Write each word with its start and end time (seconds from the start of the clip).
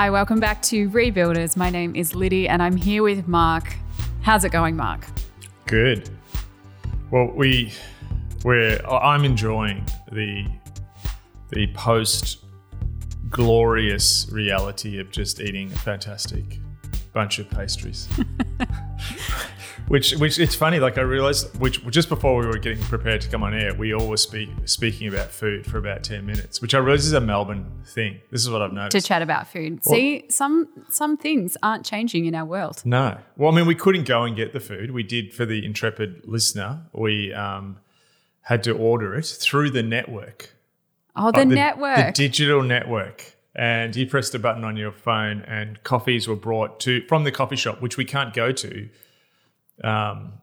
Hi, 0.00 0.08
welcome 0.08 0.40
back 0.40 0.62
to 0.62 0.88
Rebuilders. 0.88 1.58
My 1.58 1.68
name 1.68 1.94
is 1.94 2.14
Liddy 2.14 2.48
and 2.48 2.62
I'm 2.62 2.74
here 2.74 3.02
with 3.02 3.28
Mark. 3.28 3.76
How's 4.22 4.46
it 4.46 4.50
going, 4.50 4.74
Mark? 4.74 5.04
Good. 5.66 6.08
Well, 7.10 7.26
we 7.34 7.74
we're 8.42 8.80
I'm 8.86 9.26
enjoying 9.26 9.84
the 10.10 10.46
the 11.50 11.66
post 11.74 12.46
glorious 13.28 14.26
reality 14.32 14.98
of 14.98 15.10
just 15.10 15.38
eating 15.38 15.70
a 15.70 15.76
fantastic 15.76 16.60
bunch 17.12 17.38
of 17.38 17.50
pastries. 17.50 18.08
which 19.90 20.12
which 20.14 20.38
it's 20.38 20.54
funny 20.54 20.78
like 20.78 20.96
i 20.98 21.00
realized 21.00 21.58
which 21.58 21.84
just 21.88 22.08
before 22.08 22.40
we 22.40 22.46
were 22.46 22.58
getting 22.58 22.82
prepared 22.84 23.20
to 23.20 23.28
come 23.28 23.42
on 23.42 23.52
air 23.52 23.74
we 23.74 23.92
all 23.92 24.06
were 24.06 24.16
speak, 24.16 24.48
speaking 24.64 25.08
about 25.08 25.30
food 25.32 25.66
for 25.66 25.78
about 25.78 26.04
10 26.04 26.24
minutes 26.24 26.62
which 26.62 26.74
i 26.74 26.78
realize 26.78 27.04
is 27.04 27.12
a 27.12 27.20
melbourne 27.20 27.66
thing. 27.86 28.20
This 28.30 28.42
is 28.42 28.50
what 28.50 28.62
i've 28.62 28.72
noticed. 28.72 29.04
To 29.04 29.08
chat 29.08 29.20
about 29.20 29.48
food. 29.48 29.84
See, 29.84 30.24
some 30.30 30.68
some 30.90 31.16
things 31.16 31.56
aren't 31.62 31.84
changing 31.84 32.26
in 32.26 32.34
our 32.36 32.44
world. 32.44 32.80
no. 32.84 33.18
Well 33.36 33.50
i 33.52 33.54
mean 33.56 33.66
we 33.66 33.74
couldn't 33.74 34.06
go 34.06 34.22
and 34.22 34.36
get 34.36 34.52
the 34.52 34.60
food. 34.60 34.92
We 34.92 35.02
did 35.02 35.34
for 35.34 35.44
the 35.44 35.64
intrepid 35.66 36.22
listener. 36.24 36.82
We 36.92 37.32
um, 37.34 37.78
had 38.42 38.62
to 38.64 38.72
order 38.72 39.14
it 39.16 39.26
through 39.26 39.70
the 39.70 39.82
network. 39.82 40.54
Oh, 41.16 41.32
the, 41.32 41.40
Uh, 41.40 41.44
the 41.46 41.54
network. 41.54 42.14
digital 42.14 42.62
network. 42.62 43.36
And 43.56 43.96
you 43.96 44.06
pressed 44.06 44.34
a 44.36 44.38
button 44.38 44.62
on 44.64 44.76
your 44.76 44.92
phone 44.92 45.42
and 45.48 45.82
coffees 45.82 46.28
were 46.28 46.36
brought 46.36 46.78
to 46.80 47.04
from 47.08 47.24
the 47.24 47.32
coffee 47.32 47.56
shop 47.56 47.82
which 47.82 47.96
we 47.96 48.04
can't 48.04 48.32
go 48.32 48.52
to 48.52 48.88
um, 49.84 50.34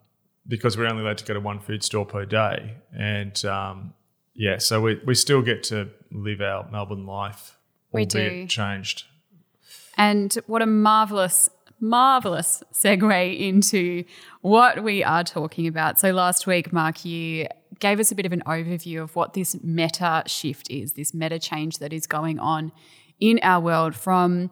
because 0.48 0.78
we're 0.78 0.88
only 0.88 1.04
allowed 1.04 1.18
to 1.18 1.26
go 1.26 1.34
to 1.34 1.40
one 1.40 1.60
food 1.60 1.84
store 1.84 2.06
per 2.06 2.26
day 2.26 2.76
and 2.98 3.44
um, 3.46 3.94
yeah 4.34 4.58
so 4.58 4.82
we, 4.82 5.00
we 5.06 5.16
still 5.16 5.42
get 5.42 5.64
to 5.64 5.90
live 6.12 6.42
our 6.42 6.70
melbourne 6.72 7.06
life 7.06 7.58
We 7.92 8.02
albeit 8.02 8.32
do. 8.32 8.48
changed 8.48 9.06
And 9.98 10.34
what 10.46 10.62
a 10.62 10.68
marvelous, 10.68 11.50
marvelous 11.80 12.64
segue 12.72 13.40
into 13.40 14.04
what 14.42 14.84
we 14.84 15.04
are 15.04 15.24
talking 15.24 15.68
about. 15.68 16.00
So, 16.00 16.12
last 16.12 16.46
week, 16.46 16.72
Mark, 16.72 17.04
you 17.04 17.48
gave 17.80 18.00
us 18.00 18.12
a 18.12 18.16
bit 18.16 18.26
of 18.26 18.32
an 18.32 18.44
overview 18.46 19.02
of 19.02 19.16
what 19.16 19.34
this 19.34 19.62
meta 19.64 20.24
shift 20.28 20.70
is, 20.70 20.94
this 20.94 21.14
meta 21.14 21.40
change 21.40 21.80
that 21.80 21.92
is 21.92 22.08
going 22.08 22.40
on 22.40 22.72
in 23.20 23.40
our 23.42 23.60
world 23.60 23.96
from 23.96 24.52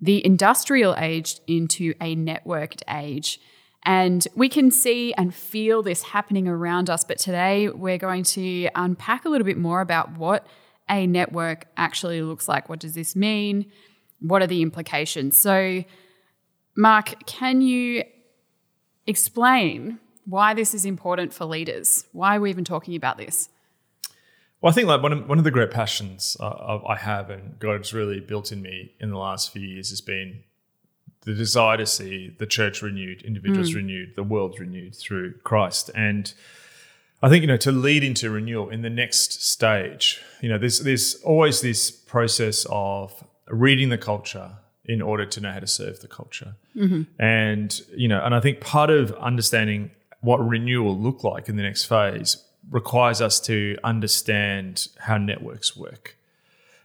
the 0.00 0.24
industrial 0.26 0.94
age 0.98 1.40
into 1.46 1.94
a 2.00 2.16
networked 2.16 2.82
age. 2.88 3.40
And 3.86 4.26
we 4.34 4.48
can 4.48 4.72
see 4.72 5.14
and 5.14 5.32
feel 5.32 5.80
this 5.80 6.02
happening 6.02 6.48
around 6.48 6.90
us. 6.90 7.04
But 7.04 7.18
today 7.18 7.68
we're 7.68 7.98
going 7.98 8.24
to 8.24 8.68
unpack 8.74 9.24
a 9.24 9.28
little 9.28 9.44
bit 9.44 9.56
more 9.56 9.80
about 9.80 10.18
what 10.18 10.44
a 10.90 11.06
network 11.06 11.66
actually 11.76 12.20
looks 12.20 12.48
like. 12.48 12.68
What 12.68 12.80
does 12.80 12.94
this 12.94 13.14
mean? 13.14 13.70
What 14.20 14.42
are 14.42 14.46
the 14.48 14.60
implications? 14.60 15.36
So, 15.36 15.84
Mark, 16.76 17.26
can 17.26 17.60
you 17.60 18.02
explain 19.06 20.00
why 20.24 20.52
this 20.52 20.74
is 20.74 20.84
important 20.84 21.32
for 21.32 21.44
leaders? 21.44 22.06
Why 22.12 22.36
are 22.36 22.40
we 22.40 22.50
even 22.50 22.64
talking 22.64 22.96
about 22.96 23.18
this? 23.18 23.48
Well, 24.60 24.72
I 24.72 24.74
think 24.74 24.88
like 24.88 25.02
one 25.02 25.12
of, 25.12 25.28
one 25.28 25.38
of 25.38 25.44
the 25.44 25.50
great 25.52 25.70
passions 25.70 26.36
uh, 26.40 26.80
I 26.88 26.96
have 26.96 27.30
and 27.30 27.56
God's 27.60 27.94
really 27.94 28.18
built 28.18 28.50
in 28.50 28.62
me 28.62 28.94
in 28.98 29.10
the 29.10 29.18
last 29.18 29.52
few 29.52 29.62
years 29.62 29.90
has 29.90 30.00
been 30.00 30.42
the 31.26 31.34
desire 31.34 31.76
to 31.76 31.84
see 31.84 32.34
the 32.38 32.46
church 32.46 32.80
renewed, 32.80 33.20
individuals 33.22 33.74
renewed, 33.74 34.14
the 34.14 34.22
world 34.22 34.58
renewed 34.60 34.94
through 34.94 35.34
Christ. 35.42 35.90
And 35.94 36.32
I 37.20 37.28
think 37.28 37.42
you 37.42 37.48
know 37.48 37.56
to 37.58 37.72
lead 37.72 38.04
into 38.04 38.30
renewal 38.30 38.70
in 38.70 38.82
the 38.82 38.90
next 38.90 39.42
stage, 39.42 40.22
you 40.40 40.48
know, 40.48 40.56
there's 40.56 40.78
there's 40.78 41.16
always 41.16 41.60
this 41.60 41.90
process 41.90 42.64
of 42.70 43.24
reading 43.48 43.88
the 43.88 43.98
culture 43.98 44.52
in 44.84 45.02
order 45.02 45.26
to 45.26 45.40
know 45.40 45.50
how 45.50 45.58
to 45.58 45.66
serve 45.66 45.98
the 46.00 46.06
culture. 46.06 46.54
And 47.18 47.78
you 47.94 48.06
know, 48.06 48.24
and 48.24 48.32
I 48.32 48.40
think 48.40 48.60
part 48.60 48.90
of 48.90 49.12
understanding 49.14 49.90
what 50.20 50.38
renewal 50.38 50.96
look 50.96 51.24
like 51.24 51.48
in 51.48 51.56
the 51.56 51.62
next 51.62 51.86
phase 51.86 52.42
requires 52.70 53.20
us 53.20 53.40
to 53.40 53.76
understand 53.82 54.88
how 54.98 55.18
networks 55.18 55.76
work. 55.76 56.16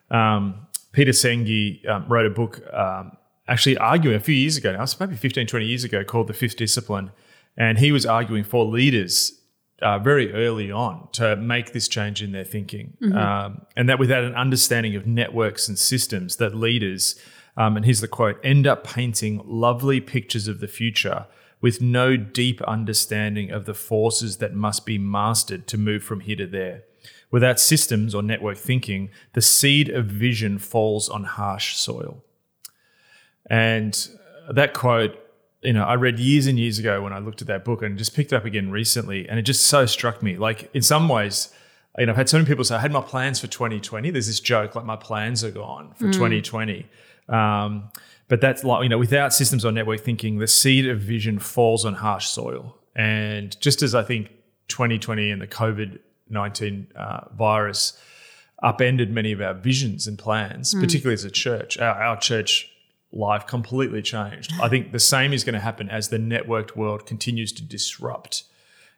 Um, 0.10 0.68
Peter 0.94 1.12
Senge 1.12 1.88
um, 1.88 2.06
wrote 2.08 2.26
a 2.26 2.30
book 2.30 2.62
um, 2.74 3.18
actually 3.52 3.78
arguing 3.78 4.16
a 4.16 4.20
few 4.20 4.36
years 4.36 4.56
ago 4.58 4.72
now, 4.72 4.84
it's 4.84 5.00
maybe 5.00 5.16
15, 5.16 5.46
20 5.46 5.66
years 5.66 5.84
ago, 5.84 6.04
called 6.04 6.28
The 6.28 6.34
Fifth 6.34 6.56
Discipline. 6.56 7.12
And 7.58 7.78
he 7.78 7.92
was 7.92 8.06
arguing 8.06 8.46
for 8.46 8.64
leaders 8.64 9.40
uh, 9.82 10.00
very 10.00 10.32
early 10.34 10.72
on 10.72 11.10
to 11.14 11.36
make 11.36 11.74
this 11.74 11.88
change 11.88 12.24
in 12.24 12.32
their 12.32 12.46
thinking. 12.46 12.96
Um, 13.18 13.66
and 13.76 13.90
that 13.90 14.00
without 14.00 14.24
an 14.24 14.36
understanding 14.36 14.96
of 14.96 15.06
networks 15.06 15.68
and 15.68 15.78
systems, 15.78 16.38
that 16.38 16.56
leaders, 16.56 17.20
um, 17.58 17.76
and 17.76 17.84
here's 17.84 18.00
the 18.00 18.08
quote, 18.08 18.40
end 18.44 18.66
up 18.68 18.86
painting 18.86 19.42
lovely 19.44 20.00
pictures 20.00 20.48
of 20.48 20.60
the 20.60 20.68
future 20.68 21.26
with 21.60 21.82
no 21.82 22.16
deep 22.16 22.62
understanding 22.64 23.52
of 23.52 23.66
the 23.66 23.74
forces 23.74 24.38
that 24.38 24.54
must 24.54 24.86
be 24.86 24.98
mastered 24.98 25.68
to 25.68 25.78
move 25.78 26.04
from 26.04 26.22
here 26.22 26.38
to 26.38 26.48
there. 26.48 26.84
Without 27.30 27.60
systems 27.60 28.16
or 28.16 28.22
network 28.22 28.58
thinking, 28.58 29.10
the 29.34 29.42
seed 29.42 29.90
of 29.90 30.06
vision 30.06 30.58
falls 30.58 31.10
on 31.10 31.24
harsh 31.24 31.76
soil. 31.76 32.24
And 33.50 34.10
that 34.50 34.74
quote, 34.74 35.18
you 35.62 35.74
know, 35.74 35.84
I 35.84 35.96
read 35.96 36.18
years 36.20 36.48
and 36.48 36.58
years 36.58 36.80
ago 36.80 37.02
when 37.04 37.14
I 37.14 37.20
looked 37.20 37.42
at 37.42 37.48
that 37.48 37.64
book 37.64 37.82
and 37.82 37.98
just 37.98 38.16
picked 38.16 38.34
it 38.34 38.36
up 38.36 38.46
again 38.46 38.72
recently. 38.72 39.28
And 39.30 39.38
it 39.38 39.44
just 39.44 39.64
so 39.64 39.86
struck 39.86 40.24
me. 40.24 40.38
Like, 40.38 40.70
in 40.74 40.82
some 40.82 41.08
ways, 41.08 41.54
you 41.98 42.06
know, 42.06 42.14
I've 42.14 42.18
had 42.18 42.30
so 42.30 42.38
many 42.38 42.48
people 42.48 42.64
say, 42.64 42.76
I 42.76 42.80
had 42.80 42.92
my 42.92 43.02
plans 43.02 43.40
for 43.40 43.48
2020. 43.48 44.10
There's 44.10 44.28
this 44.28 44.40
joke, 44.40 44.76
like, 44.76 44.86
my 44.86 44.96
plans 44.96 45.44
are 45.44 45.52
gone 45.52 45.94
for 45.96 46.12
2020. 46.12 46.88
Um, 47.30 47.90
but 48.28 48.42
that's 48.42 48.64
like, 48.64 48.84
you 48.84 48.90
know, 48.90 48.98
without 48.98 49.34
systems 49.34 49.66
or 49.66 49.72
network 49.72 50.00
thinking, 50.00 50.40
the 50.40 50.48
seed 50.48 50.88
of 50.88 51.00
vision 51.00 51.38
falls 51.38 51.86
on 51.86 51.96
harsh 51.96 52.28
soil. 52.28 52.78
And 52.96 53.60
just 53.62 53.82
as 53.82 53.94
I 53.94 54.04
think 54.04 54.30
2020 54.70 55.30
and 55.30 55.42
the 55.42 55.48
COVID 55.48 56.00
19 56.30 56.88
uh, 56.96 57.26
virus 57.36 58.00
upended 58.64 59.12
many 59.12 59.34
of 59.34 59.42
our 59.42 59.54
visions 59.54 60.08
and 60.08 60.18
plans, 60.18 60.74
particularly 60.74 61.14
as 61.14 61.26
a 61.26 61.30
church, 61.32 61.78
our, 61.78 62.02
our 62.02 62.18
church 62.18 62.71
life 63.14 63.46
completely 63.46 64.02
changed. 64.02 64.54
I 64.62 64.70
think 64.70 64.92
the 64.92 65.00
same 65.00 65.34
is 65.34 65.44
going 65.44 65.54
to 65.54 65.60
happen 65.60 65.90
as 65.90 66.08
the 66.08 66.18
networked 66.18 66.76
world 66.76 67.06
continues 67.06 67.52
to 67.54 67.64
disrupt. 67.64 68.44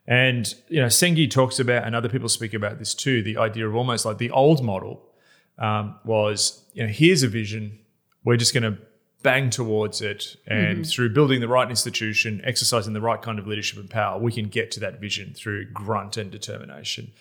And 0.06 0.54
you 0.68 0.82
know, 0.82 0.88
Senge 0.88 1.30
talks 1.32 1.60
about, 1.60 1.86
and 1.86 1.96
other 1.96 2.10
people 2.10 2.30
speak 2.30 2.54
about 2.54 2.80
this 2.80 2.94
too. 2.94 3.24
The 3.24 3.38
idea 3.38 3.68
of 3.68 3.76
almost 3.76 4.06
like 4.06 4.18
the 4.18 4.32
old 4.32 4.64
model 4.64 5.02
um, 5.58 5.96
was, 6.04 6.64
you 6.74 6.84
know, 6.84 6.90
here's 6.90 7.24
a 7.24 7.28
vision. 7.28 7.80
We're 8.24 8.38
just 8.38 8.54
going 8.54 8.64
to 8.64 8.78
bang 9.22 9.50
towards 9.50 10.02
it, 10.02 10.36
and 10.48 10.86
through 10.86 11.14
building 11.14 11.40
the 11.40 11.48
right 11.48 11.70
institution, 11.70 12.42
exercising 12.44 12.92
the 12.92 13.00
right 13.00 13.22
kind 13.22 13.40
of 13.40 13.48
leadership 13.48 13.80
and 13.80 13.90
power, 13.90 14.20
we 14.20 14.34
can 14.34 14.50
get 14.50 14.70
to 14.72 14.82
that 14.82 15.00
vision 15.00 15.34
through 15.34 15.72
grunt 15.72 16.18
and 16.18 16.30
determination. 16.30 17.12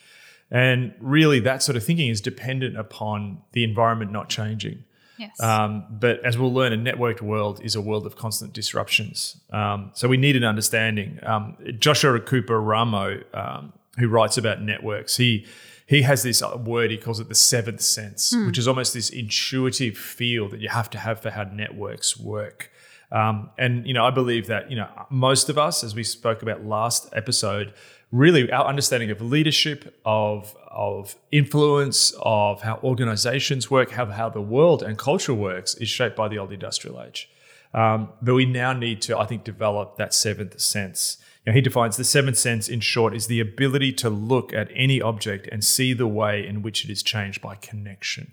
And 0.51 0.95
really, 1.01 1.39
that 1.41 1.63
sort 1.63 1.77
of 1.77 1.85
thinking 1.85 2.11
is 2.11 2.21
dependent 2.21 2.77
upon 2.77 3.43
the 3.53 3.63
environment 3.63 4.11
not 4.11 4.29
changing. 4.29 4.83
Yes. 5.19 5.41
Um, 5.41 5.85
but 5.91 6.25
as 6.25 6.39
we'll 6.39 6.53
learn, 6.53 6.73
a 6.73 6.77
networked 6.77 7.21
world 7.21 7.61
is 7.63 7.75
a 7.75 7.81
world 7.81 8.07
of 8.07 8.17
constant 8.17 8.53
disruptions. 8.53 9.37
Um, 9.53 9.91
so 9.95 10.09
we 10.09 10.17
need 10.17 10.37
an 10.37 10.45
understanding. 10.45 11.19
Um, 11.23 11.57
Joshua 11.79 12.19
Cooper 12.21 12.61
Ramo, 12.61 13.21
um, 13.35 13.73
who 13.99 14.09
writes 14.09 14.39
about 14.39 14.61
networks, 14.61 15.17
he 15.17 15.47
he 15.87 16.03
has 16.03 16.23
this 16.23 16.43
word 16.43 16.91
he 16.91 16.97
calls 16.97 17.21
it 17.21 17.29
the 17.29 17.35
seventh 17.35 17.83
sense, 17.83 18.35
which 18.47 18.57
is 18.57 18.67
almost 18.67 18.95
this 18.95 19.11
intuitive 19.11 19.99
feel 19.99 20.49
that 20.49 20.61
you 20.61 20.71
have 20.71 20.89
to 20.91 20.99
have 20.99 21.21
for 21.21 21.31
how 21.31 21.43
networks 21.45 22.19
work. 22.19 22.71
Um, 23.11 23.51
and 23.59 23.87
you 23.87 23.93
know, 23.93 24.07
I 24.07 24.11
believe 24.11 24.47
that 24.47 24.71
you 24.71 24.77
know 24.77 24.89
most 25.11 25.51
of 25.51 25.59
us, 25.59 25.85
as 25.85 25.95
we 25.95 26.03
spoke 26.03 26.41
about 26.43 26.65
last 26.65 27.11
episode, 27.13 27.75
really 28.13 28.53
our 28.53 28.67
understanding 28.67 29.11
of 29.11 29.21
leadership, 29.21 29.99
of 30.05 30.55
of 30.69 31.17
influence, 31.31 32.15
of 32.23 32.63
how 32.63 32.79
organizations 32.85 33.71
work, 33.71 33.91
how 33.91 34.07
how 34.07 34.29
the 34.29 34.41
world 34.41 34.83
and 34.83 34.97
culture 34.97 35.35
works, 35.35 35.75
is 35.75 35.89
shaped 35.89 36.15
by 36.15 36.29
the 36.29 36.39
old 36.39 36.53
industrial 36.53 37.03
age. 37.03 37.29
Um, 37.75 38.11
but 38.21 38.35
we 38.35 38.45
now 38.45 38.75
need 38.75 39.01
to, 39.03 39.19
I 39.19 39.25
think, 39.25 39.45
develop 39.45 39.97
that 39.97 40.13
seventh 40.13 40.61
sense. 40.61 41.17
You 41.45 41.51
know, 41.51 41.55
he 41.55 41.63
defines 41.63 41.97
the 41.97 42.05
seventh 42.05 42.37
sense, 42.37 42.69
in 42.69 42.81
short, 42.81 43.15
is 43.15 43.27
the 43.27 43.41
ability 43.41 43.93
to 43.95 44.11
look 44.11 44.53
at 44.53 44.69
any 44.75 45.01
object 45.01 45.49
and 45.51 45.65
see 45.65 45.93
the 45.95 46.07
way 46.07 46.47
in 46.47 46.63
which 46.63 46.85
it 46.85 46.91
is 46.91 47.03
changed 47.03 47.41
by 47.41 47.57
connection. 47.57 48.33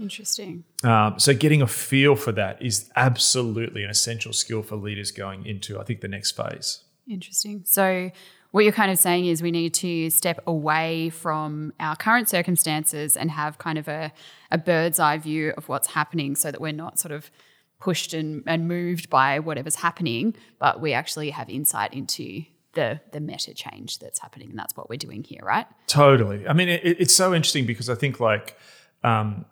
Interesting. 0.00 0.64
Um, 0.84 1.18
so 1.18 1.34
getting 1.34 1.60
a 1.60 1.66
feel 1.66 2.14
for 2.14 2.30
that 2.32 2.62
is 2.62 2.88
absolutely 2.94 3.82
an 3.82 3.90
essential 3.90 4.32
skill 4.32 4.62
for 4.62 4.76
leaders 4.76 5.10
going 5.10 5.44
into, 5.44 5.78
I 5.78 5.82
think, 5.82 6.00
the 6.00 6.08
next 6.08 6.36
phase. 6.36 6.84
Interesting. 7.08 7.62
So, 7.64 8.10
what 8.50 8.64
you're 8.64 8.72
kind 8.72 8.90
of 8.90 8.98
saying 8.98 9.26
is 9.26 9.42
we 9.42 9.50
need 9.50 9.74
to 9.74 10.10
step 10.10 10.40
away 10.46 11.10
from 11.10 11.72
our 11.78 11.96
current 11.96 12.28
circumstances 12.28 13.16
and 13.16 13.30
have 13.30 13.58
kind 13.58 13.78
of 13.78 13.88
a, 13.88 14.12
a 14.50 14.58
bird's 14.58 14.98
eye 14.98 15.18
view 15.18 15.52
of 15.56 15.68
what's 15.68 15.88
happening 15.88 16.34
so 16.34 16.50
that 16.50 16.60
we're 16.60 16.72
not 16.72 16.98
sort 16.98 17.12
of 17.12 17.30
pushed 17.78 18.14
and, 18.14 18.42
and 18.46 18.66
moved 18.66 19.10
by 19.10 19.38
whatever's 19.38 19.76
happening, 19.76 20.34
but 20.58 20.80
we 20.80 20.92
actually 20.92 21.30
have 21.30 21.48
insight 21.48 21.92
into 21.92 22.42
the, 22.72 23.00
the 23.12 23.20
meta 23.20 23.54
change 23.54 23.98
that's 23.98 24.18
happening. 24.20 24.50
And 24.50 24.58
that's 24.58 24.76
what 24.76 24.88
we're 24.88 24.96
doing 24.96 25.22
here, 25.22 25.42
right? 25.42 25.66
Totally. 25.86 26.46
I 26.48 26.52
mean, 26.54 26.68
it, 26.68 26.82
it's 26.82 27.14
so 27.14 27.34
interesting 27.34 27.66
because 27.66 27.88
I 27.88 27.94
think 27.94 28.18
like 28.18 28.56
um, 29.04 29.44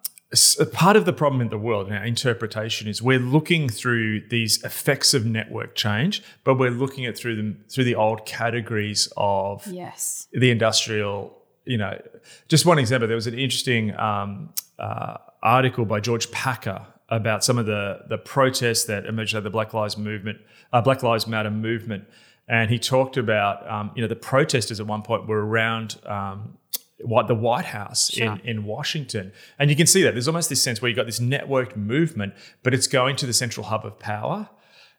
part 0.72 0.96
of 0.96 1.04
the 1.04 1.12
problem 1.12 1.40
in 1.40 1.48
the 1.50 1.58
world, 1.58 1.86
in 1.88 1.92
our 1.94 2.04
interpretation, 2.04 2.88
is 2.88 3.00
we're 3.00 3.18
looking 3.18 3.68
through 3.68 4.28
these 4.28 4.62
effects 4.64 5.14
of 5.14 5.24
network 5.24 5.74
change, 5.76 6.22
but 6.44 6.54
we're 6.56 6.70
looking 6.70 7.06
at 7.06 7.16
through 7.16 7.36
them 7.36 7.64
through 7.70 7.84
the 7.84 7.94
old 7.94 8.26
categories 8.26 9.12
of 9.16 9.66
Yes. 9.66 10.26
the 10.32 10.50
industrial. 10.50 11.36
You 11.64 11.78
know, 11.78 12.00
just 12.48 12.66
one 12.66 12.78
example. 12.78 13.06
There 13.08 13.16
was 13.16 13.26
an 13.26 13.38
interesting 13.38 13.96
um, 13.98 14.50
uh, 14.78 15.16
article 15.42 15.84
by 15.84 16.00
George 16.00 16.30
Packer 16.30 16.86
about 17.08 17.44
some 17.44 17.58
of 17.58 17.66
the 17.66 18.00
the 18.08 18.18
protests 18.18 18.84
that 18.84 19.06
emerged 19.06 19.34
out 19.34 19.38
of 19.38 19.44
the 19.44 19.50
Black 19.50 19.72
Lives 19.74 19.96
movement, 19.96 20.38
uh, 20.72 20.80
Black 20.80 21.02
Lives 21.02 21.26
Matter 21.26 21.50
movement, 21.50 22.04
and 22.48 22.70
he 22.70 22.78
talked 22.78 23.16
about 23.16 23.68
um, 23.70 23.90
you 23.94 24.02
know 24.02 24.08
the 24.08 24.16
protesters 24.16 24.80
at 24.80 24.86
one 24.86 25.02
point 25.02 25.28
were 25.28 25.44
around. 25.44 25.96
Um, 26.04 26.58
the 26.98 27.34
White 27.34 27.66
House 27.66 28.10
Sure. 28.10 28.32
in, 28.34 28.40
in 28.40 28.64
Washington. 28.64 29.32
And 29.58 29.70
you 29.70 29.76
can 29.76 29.86
see 29.86 30.02
that 30.02 30.12
there's 30.12 30.28
almost 30.28 30.48
this 30.48 30.62
sense 30.62 30.80
where 30.80 30.88
you've 30.88 30.96
got 30.96 31.06
this 31.06 31.20
networked 31.20 31.76
movement, 31.76 32.34
but 32.62 32.74
it's 32.74 32.86
going 32.86 33.16
to 33.16 33.26
the 33.26 33.32
central 33.32 33.66
hub 33.66 33.84
of 33.84 33.98
power. 33.98 34.48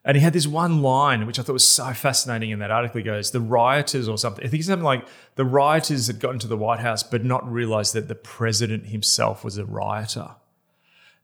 And 0.05 0.15
he 0.15 0.23
had 0.23 0.31
this 0.31 0.47
one 0.47 0.81
line, 0.81 1.27
which 1.27 1.38
I 1.38 1.44
thought 1.44 1.53
was 1.53 1.67
so 1.67 1.94
fascinating 1.94 2.51
in 2.51 2.59
that 2.59 2.71
article. 2.71 2.99
He 2.99 3.03
goes, 3.03 3.31
The 3.31 3.41
rioters, 3.41 4.07
or 4.07 4.17
something. 4.17 4.45
I 4.45 4.47
think 4.47 4.61
it's 4.61 4.69
something 4.69 4.85
like 4.85 5.05
the 5.35 5.44
rioters 5.44 6.07
had 6.07 6.21
gotten 6.21 6.39
to 6.39 6.47
the 6.47 6.55
White 6.55 6.79
House, 6.79 7.03
but 7.03 7.25
not 7.25 7.49
realized 7.51 7.94
that 7.94 8.07
the 8.07 8.15
president 8.15 8.85
himself 8.85 9.43
was 9.43 9.57
a 9.57 9.65
rioter. 9.65 10.35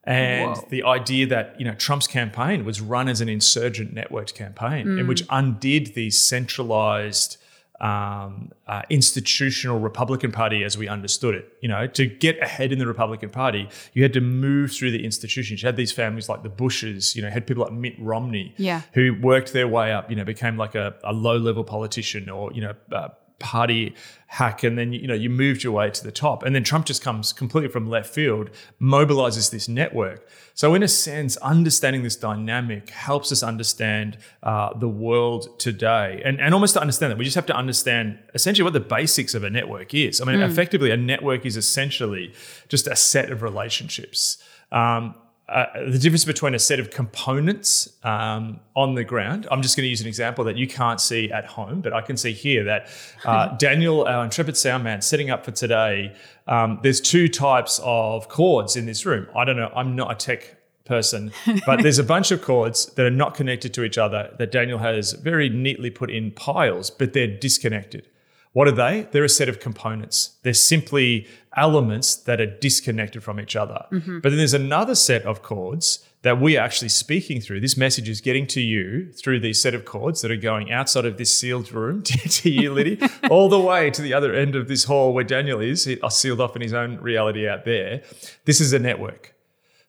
And 0.03 0.57
Whoa. 0.57 0.67
the 0.69 0.83
idea 0.83 1.27
that 1.27 1.55
you 1.57 1.65
know 1.65 1.75
Trump's 1.75 2.07
campaign 2.07 2.65
was 2.65 2.81
run 2.81 3.07
as 3.07 3.21
an 3.21 3.29
insurgent 3.29 3.95
networked 3.95 4.33
campaign, 4.33 4.99
in 4.99 5.05
mm. 5.05 5.07
which 5.07 5.23
undid 5.29 5.93
these 5.95 6.19
centralized 6.19 7.37
um, 7.83 8.51
uh, 8.65 8.81
institutional 8.89 9.80
Republican 9.80 10.31
Party 10.31 10.63
as 10.63 10.77
we 10.77 10.88
understood 10.88 11.35
it. 11.35 11.45
You 11.62 11.68
know, 11.69 11.85
to 11.88 12.06
get 12.07 12.41
ahead 12.41 12.71
in 12.71 12.80
the 12.80 12.88
Republican 12.88 13.30
Party, 13.30 13.68
you 13.94 14.01
had 14.03 14.13
to 14.13 14.21
move 14.21 14.71
through 14.71 14.91
the 14.91 15.03
institutions. 15.03 15.62
You 15.62 15.68
had 15.68 15.75
these 15.75 15.91
families 15.91 16.30
like 16.30 16.44
the 16.44 16.50
Bushes. 16.50 17.15
You 17.15 17.21
know, 17.24 17.30
had 17.30 17.45
people 17.45 17.63
like 17.63 17.74
Mitt 17.74 17.95
Romney, 18.00 18.53
Yeah. 18.57 18.81
who 18.94 19.15
worked 19.21 19.51
their 19.53 19.68
way 19.68 19.91
up. 19.91 20.09
You 20.09 20.15
know, 20.15 20.24
became 20.24 20.56
like 20.57 20.75
a, 20.75 20.95
a 21.03 21.12
low 21.13 21.38
level 21.38 21.63
politician 21.63 22.30
or 22.30 22.51
you 22.53 22.62
know. 22.62 22.74
Uh, 22.91 23.09
party 23.43 23.93
hack 24.27 24.63
and 24.63 24.79
then 24.79 24.91
you 24.91 25.05
know 25.05 25.13
you 25.13 25.29
moved 25.29 25.63
your 25.63 25.73
way 25.73 25.91
to 25.91 26.03
the 26.03 26.11
top. 26.11 26.41
And 26.41 26.55
then 26.55 26.63
Trump 26.63 26.87
just 26.87 27.03
comes 27.03 27.31
completely 27.31 27.69
from 27.69 27.87
left 27.87 28.11
field 28.11 28.49
mobilizes 28.81 29.51
this 29.51 29.67
network. 29.67 30.27
So 30.55 30.73
in 30.73 30.81
a 30.81 30.87
sense 30.87 31.37
understanding 31.37 32.01
this 32.01 32.15
dynamic 32.15 32.89
helps 32.89 33.31
us 33.31 33.43
understand 33.43 34.17
uh, 34.41 34.73
the 34.73 34.89
world 34.89 35.59
today. 35.59 36.21
And 36.25 36.39
and 36.41 36.53
almost 36.53 36.73
to 36.73 36.81
understand 36.81 37.11
that 37.11 37.17
we 37.17 37.25
just 37.25 37.35
have 37.35 37.45
to 37.47 37.55
understand 37.55 38.17
essentially 38.33 38.63
what 38.63 38.73
the 38.73 38.79
basics 38.79 39.35
of 39.35 39.43
a 39.43 39.49
network 39.49 39.93
is. 39.93 40.19
I 40.19 40.25
mean 40.25 40.41
effectively 40.41 40.89
a 40.89 40.97
network 40.97 41.45
is 41.45 41.55
essentially 41.57 42.33
just 42.69 42.87
a 42.87 42.95
set 42.95 43.29
of 43.29 43.43
relationships. 43.43 44.41
Um, 44.71 45.13
uh, 45.53 45.85
the 45.88 46.00
difference 46.00 46.25
between 46.25 46.55
a 46.55 46.59
set 46.59 46.79
of 46.79 46.89
components 46.89 47.88
um, 48.03 48.59
on 48.75 48.95
the 48.95 49.03
ground. 49.03 49.47
I'm 49.51 49.61
just 49.61 49.77
going 49.77 49.85
to 49.85 49.89
use 49.89 50.01
an 50.01 50.07
example 50.07 50.44
that 50.45 50.57
you 50.57 50.65
can't 50.65 51.00
see 51.00 51.31
at 51.31 51.45
home, 51.45 51.81
but 51.81 51.94
I 51.94 52.01
can 52.01 52.17
see 52.17 52.33
here 52.33 52.63
that 52.63 52.88
uh, 53.23 53.47
Daniel, 53.57 54.03
our 54.05 54.23
intrepid 54.23 54.57
sound 54.57 54.83
man, 54.83 55.03
setting 55.03 55.29
up 55.29 55.45
for 55.45 55.51
today. 55.51 56.15
Um, 56.47 56.79
there's 56.81 57.00
two 57.00 57.27
types 57.27 57.79
of 57.83 58.29
cords 58.29 58.75
in 58.75 58.88
this 58.88 59.05
room. 59.05 59.27
I 59.35 59.45
don't 59.45 59.55
know. 59.55 59.71
I'm 59.75 59.95
not 59.95 60.11
a 60.11 60.15
tech 60.15 60.57
person, 60.85 61.31
but 61.67 61.83
there's 61.83 62.00
a 62.00 62.03
bunch 62.03 62.31
of 62.31 62.41
cords 62.41 62.88
that 62.88 63.05
are 63.05 63.11
not 63.11 63.35
connected 63.35 63.75
to 63.75 63.83
each 63.83 64.00
other 64.00 64.33
that 64.39 64.51
Daniel 64.51 64.79
has 64.79 65.13
very 65.13 65.50
neatly 65.50 65.91
put 65.91 66.09
in 66.09 66.31
piles, 66.31 66.89
but 66.89 67.13
they're 67.13 67.27
disconnected. 67.27 68.07
What 68.53 68.67
are 68.67 68.71
they? 68.71 69.07
They're 69.11 69.23
a 69.23 69.29
set 69.29 69.50
of 69.50 69.59
components. 69.59 70.38
They're 70.44 70.53
simply 70.53 71.27
elements 71.57 72.15
that 72.15 72.39
are 72.39 72.45
disconnected 72.45 73.23
from 73.23 73.39
each 73.39 73.55
other. 73.55 73.85
But 74.21 74.29
then 74.29 74.38
there's 74.38 74.53
another 74.53 74.95
set 74.95 75.23
of 75.23 75.41
cords 75.41 76.05
that 76.21 76.39
we 76.39 76.55
are 76.57 76.63
actually 76.63 76.89
speaking 76.89 77.41
through. 77.41 77.59
This 77.59 77.75
message 77.75 78.07
is 78.07 78.21
getting 78.21 78.47
to 78.47 78.61
you 78.61 79.11
through 79.11 79.41
these 79.41 79.61
set 79.61 79.73
of 79.73 79.85
cords 79.85 80.21
that 80.21 80.31
are 80.31 80.38
going 80.38 80.71
outside 80.71 81.05
of 81.05 81.17
this 81.17 81.35
sealed 81.35 81.71
room 81.71 82.01
to, 82.03 82.17
to 82.17 82.50
you, 82.50 82.73
Liddy, 82.73 83.00
all 83.29 83.50
the 83.50 83.59
way 83.59 83.89
to 83.91 84.01
the 84.01 84.13
other 84.13 84.33
end 84.33 84.55
of 84.55 84.67
this 84.67 84.85
hall 84.85 85.13
where 85.13 85.23
Daniel 85.23 85.59
is, 85.59 85.88
uh, 86.01 86.09
sealed 86.09 86.39
off 86.39 86.55
in 86.55 86.61
his 86.61 86.73
own 86.73 86.97
reality 86.97 87.47
out 87.47 87.65
there. 87.65 88.03
This 88.45 88.61
is 88.61 88.71
a 88.71 88.79
network. 88.79 89.32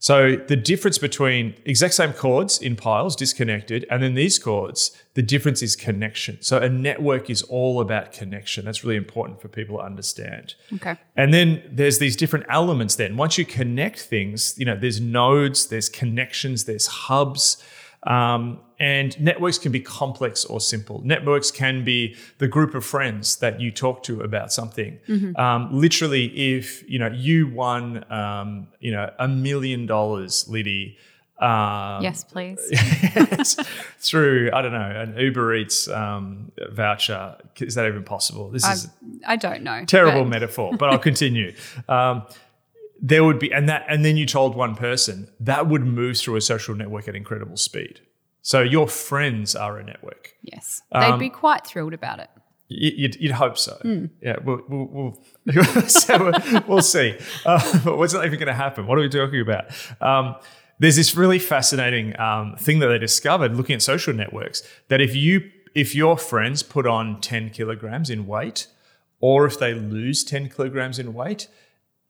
So 0.04 0.36
the 0.36 0.54
difference 0.54 0.98
between 0.98 1.54
exact 1.64 1.94
same 1.94 2.12
cords 2.12 2.60
in 2.60 2.76
piles, 2.76 3.16
disconnected, 3.16 3.86
and 3.90 4.02
then 4.02 4.12
these 4.12 4.38
cords, 4.38 4.90
the 5.14 5.22
difference 5.22 5.62
is 5.62 5.76
connection. 5.76 6.36
So 6.42 6.58
a 6.58 6.68
network 6.68 7.30
is 7.30 7.40
all 7.44 7.80
about 7.80 8.12
connection. 8.12 8.66
That's 8.66 8.84
really 8.84 8.98
important 8.98 9.40
for 9.40 9.48
people 9.48 9.78
to 9.78 9.82
understand. 9.82 10.56
Okay. 10.74 10.98
And 11.16 11.32
then 11.32 11.62
there's 11.72 12.00
these 12.00 12.16
different 12.16 12.44
elements 12.50 12.96
then. 12.96 13.16
Once 13.16 13.38
you 13.38 13.46
connect 13.46 13.98
things, 13.98 14.54
you 14.58 14.66
know, 14.66 14.76
there's 14.76 15.00
nodes, 15.00 15.68
there's 15.68 15.88
connections, 15.88 16.64
there's 16.64 16.86
hubs. 16.86 17.64
Um, 18.06 18.60
and 18.78 19.18
networks 19.20 19.56
can 19.56 19.72
be 19.72 19.80
complex 19.80 20.44
or 20.44 20.60
simple. 20.60 21.00
Networks 21.04 21.50
can 21.50 21.84
be 21.84 22.16
the 22.38 22.48
group 22.48 22.74
of 22.74 22.84
friends 22.84 23.36
that 23.36 23.60
you 23.60 23.70
talk 23.70 24.02
to 24.04 24.20
about 24.20 24.52
something. 24.52 24.98
Um, 25.36 25.68
literally, 25.72 26.56
if 26.56 26.88
you 26.90 26.98
know 26.98 27.06
you 27.08 27.46
won, 27.46 28.04
um, 28.12 28.68
you 28.80 28.90
know, 28.92 29.10
a 29.18 29.28
million 29.28 29.86
dollars, 29.86 30.48
Liddy, 30.48 30.98
um, 31.38 32.02
Yes, 32.02 32.24
please. 32.24 32.58
through 33.98 34.50
I 34.52 34.62
don't 34.62 34.72
know 34.72 34.80
an 35.02 35.16
Uber 35.18 35.54
Eats 35.56 35.88
um, 35.88 36.52
voucher. 36.70 37.36
Is 37.58 37.74
that 37.74 37.86
even 37.86 38.04
possible? 38.04 38.50
This 38.50 38.64
I, 38.64 38.72
is 38.72 38.88
I 39.26 39.36
don't 39.36 39.62
know. 39.62 39.84
terrible 39.84 40.22
but- 40.22 40.30
metaphor, 40.30 40.76
but 40.76 40.90
I'll 40.90 40.98
continue. 41.10 41.54
Um, 41.88 42.24
there 43.04 43.22
would 43.22 43.38
be, 43.38 43.52
and 43.52 43.68
that, 43.68 43.84
and 43.86 44.02
then 44.02 44.16
you 44.16 44.24
told 44.24 44.56
one 44.56 44.74
person 44.74 45.28
that 45.38 45.68
would 45.68 45.84
move 45.84 46.16
through 46.16 46.36
a 46.36 46.40
social 46.40 46.74
network 46.74 47.06
at 47.06 47.14
incredible 47.14 47.58
speed. 47.58 48.00
So 48.40 48.62
your 48.62 48.88
friends 48.88 49.54
are 49.54 49.78
a 49.78 49.84
network. 49.84 50.32
Yes. 50.40 50.80
Um, 50.90 51.12
They'd 51.12 51.26
be 51.26 51.28
quite 51.28 51.66
thrilled 51.66 51.92
about 51.92 52.18
it. 52.20 52.30
You'd, 52.68 53.16
you'd 53.16 53.32
hope 53.32 53.58
so. 53.58 53.74
Hmm. 53.82 54.06
Yeah, 54.22 54.36
we'll, 54.42 54.62
we'll, 54.68 55.18
we'll, 55.44 55.62
so 55.86 56.24
we'll, 56.24 56.62
we'll 56.66 56.82
see. 56.82 57.18
Uh, 57.44 57.80
but 57.84 57.98
what's 57.98 58.14
not 58.14 58.24
even 58.24 58.38
going 58.38 58.48
to 58.48 58.54
happen? 58.54 58.86
What 58.86 58.96
are 58.96 59.02
we 59.02 59.10
talking 59.10 59.42
about? 59.42 59.66
Um, 60.00 60.36
there's 60.78 60.96
this 60.96 61.14
really 61.14 61.38
fascinating 61.38 62.18
um, 62.18 62.56
thing 62.58 62.78
that 62.78 62.88
they 62.88 62.98
discovered 62.98 63.54
looking 63.54 63.74
at 63.74 63.82
social 63.82 64.14
networks 64.14 64.62
that 64.88 65.02
if 65.02 65.14
you 65.14 65.50
if 65.74 65.94
your 65.94 66.16
friends 66.16 66.62
put 66.62 66.86
on 66.86 67.20
10 67.20 67.50
kilograms 67.50 68.08
in 68.08 68.26
weight, 68.26 68.68
or 69.20 69.44
if 69.44 69.58
they 69.58 69.74
lose 69.74 70.24
10 70.24 70.48
kilograms 70.48 70.98
in 70.98 71.12
weight, 71.12 71.48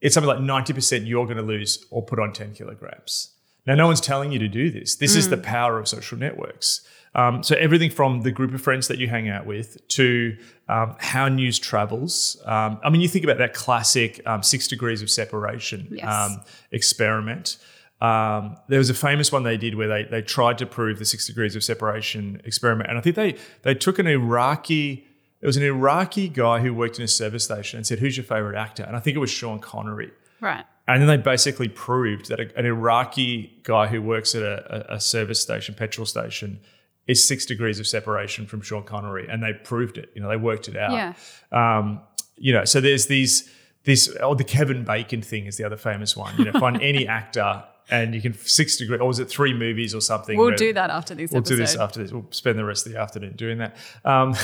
it's 0.04 0.14
something 0.14 0.28
like 0.28 0.38
90% 0.38 1.08
you're 1.08 1.24
going 1.24 1.38
to 1.38 1.42
lose 1.42 1.84
or 1.90 2.04
put 2.04 2.20
on 2.20 2.32
10 2.32 2.54
kilograms. 2.54 3.30
Now, 3.66 3.74
no 3.74 3.86
one's 3.86 4.00
telling 4.00 4.30
you 4.30 4.38
to 4.38 4.48
do 4.48 4.70
this. 4.70 4.96
This 4.96 5.16
is 5.16 5.30
the 5.30 5.38
power 5.38 5.78
of 5.78 5.88
social 5.88 6.18
networks. 6.18 6.86
Um, 7.14 7.42
so, 7.42 7.56
everything 7.56 7.90
from 7.90 8.20
the 8.20 8.30
group 8.30 8.52
of 8.52 8.60
friends 8.60 8.88
that 8.88 8.98
you 8.98 9.08
hang 9.08 9.28
out 9.30 9.46
with 9.46 9.68
to 9.88 10.36
um, 10.68 10.96
how 10.98 11.28
news 11.28 11.58
travels. 11.58 12.36
Um, 12.44 12.78
I 12.84 12.90
mean, 12.90 13.00
you 13.00 13.08
think 13.08 13.24
about 13.24 13.38
that 13.38 13.54
classic 13.54 14.20
um, 14.26 14.42
six 14.42 14.68
degrees 14.68 15.00
of 15.00 15.10
separation 15.10 15.88
Yes. 15.90 16.04
um, 16.06 16.42
experiment. 16.72 17.56
Um, 18.00 18.56
there 18.68 18.78
was 18.78 18.90
a 18.90 18.94
famous 18.94 19.32
one 19.32 19.44
they 19.44 19.56
did 19.56 19.76
where 19.76 19.88
they, 19.88 20.02
they 20.04 20.20
tried 20.20 20.58
to 20.58 20.66
prove 20.66 20.98
the 20.98 21.06
six 21.06 21.26
degrees 21.26 21.56
of 21.56 21.64
separation 21.64 22.42
experiment. 22.44 22.90
And 22.90 22.98
I 22.98 23.00
think 23.00 23.16
they, 23.16 23.36
they 23.62 23.74
took 23.74 23.98
an 23.98 24.06
Iraqi, 24.06 25.06
it 25.44 25.46
was 25.46 25.58
an 25.58 25.62
Iraqi 25.62 26.30
guy 26.30 26.60
who 26.60 26.72
worked 26.72 26.98
in 26.98 27.04
a 27.04 27.08
service 27.08 27.44
station 27.44 27.76
and 27.76 27.86
said, 27.86 27.98
Who's 27.98 28.16
your 28.16 28.24
favorite 28.24 28.56
actor? 28.56 28.82
And 28.82 28.96
I 28.96 28.98
think 28.98 29.14
it 29.14 29.20
was 29.20 29.28
Sean 29.28 29.58
Connery. 29.58 30.10
Right. 30.40 30.64
And 30.88 31.02
then 31.02 31.06
they 31.06 31.18
basically 31.18 31.68
proved 31.68 32.30
that 32.30 32.40
an 32.40 32.64
Iraqi 32.64 33.60
guy 33.62 33.86
who 33.88 34.00
works 34.00 34.34
at 34.34 34.42
a, 34.42 34.92
a, 34.92 34.94
a 34.94 35.00
service 35.00 35.38
station, 35.38 35.74
petrol 35.74 36.06
station, 36.06 36.60
is 37.06 37.22
six 37.22 37.44
degrees 37.44 37.78
of 37.78 37.86
separation 37.86 38.46
from 38.46 38.62
Sean 38.62 38.84
Connery, 38.84 39.28
and 39.28 39.42
they 39.42 39.52
proved 39.52 39.98
it. 39.98 40.10
You 40.14 40.22
know, 40.22 40.30
they 40.30 40.38
worked 40.38 40.66
it 40.66 40.78
out. 40.78 40.92
Yeah. 40.92 41.12
Um, 41.52 42.00
you 42.36 42.54
know, 42.54 42.64
so 42.64 42.80
there's 42.80 43.06
these 43.08 43.46
this 43.84 44.16
oh 44.22 44.34
the 44.34 44.44
Kevin 44.44 44.82
Bacon 44.82 45.20
thing 45.20 45.44
is 45.44 45.58
the 45.58 45.64
other 45.64 45.76
famous 45.76 46.16
one. 46.16 46.34
You 46.38 46.46
know, 46.46 46.52
find 46.58 46.80
any 46.80 47.06
actor 47.20 47.64
and 47.90 48.14
you 48.14 48.22
can 48.22 48.32
six 48.32 48.76
degree 48.76 48.98
or 48.98 49.06
was 49.06 49.18
it 49.18 49.28
three 49.28 49.52
movies 49.52 49.94
or 49.94 50.00
something? 50.00 50.38
We'll 50.38 50.56
do 50.56 50.72
that 50.72 50.90
after 50.90 51.14
this 51.14 51.30
We'll 51.30 51.40
episode. 51.40 51.54
do 51.54 51.60
this 51.60 51.76
after 51.76 52.02
this. 52.02 52.12
We'll 52.12 52.26
spend 52.30 52.58
the 52.58 52.64
rest 52.64 52.86
of 52.86 52.92
the 52.92 52.98
afternoon 52.98 53.36
doing 53.36 53.58
that. 53.58 53.76
Um, 54.04 54.34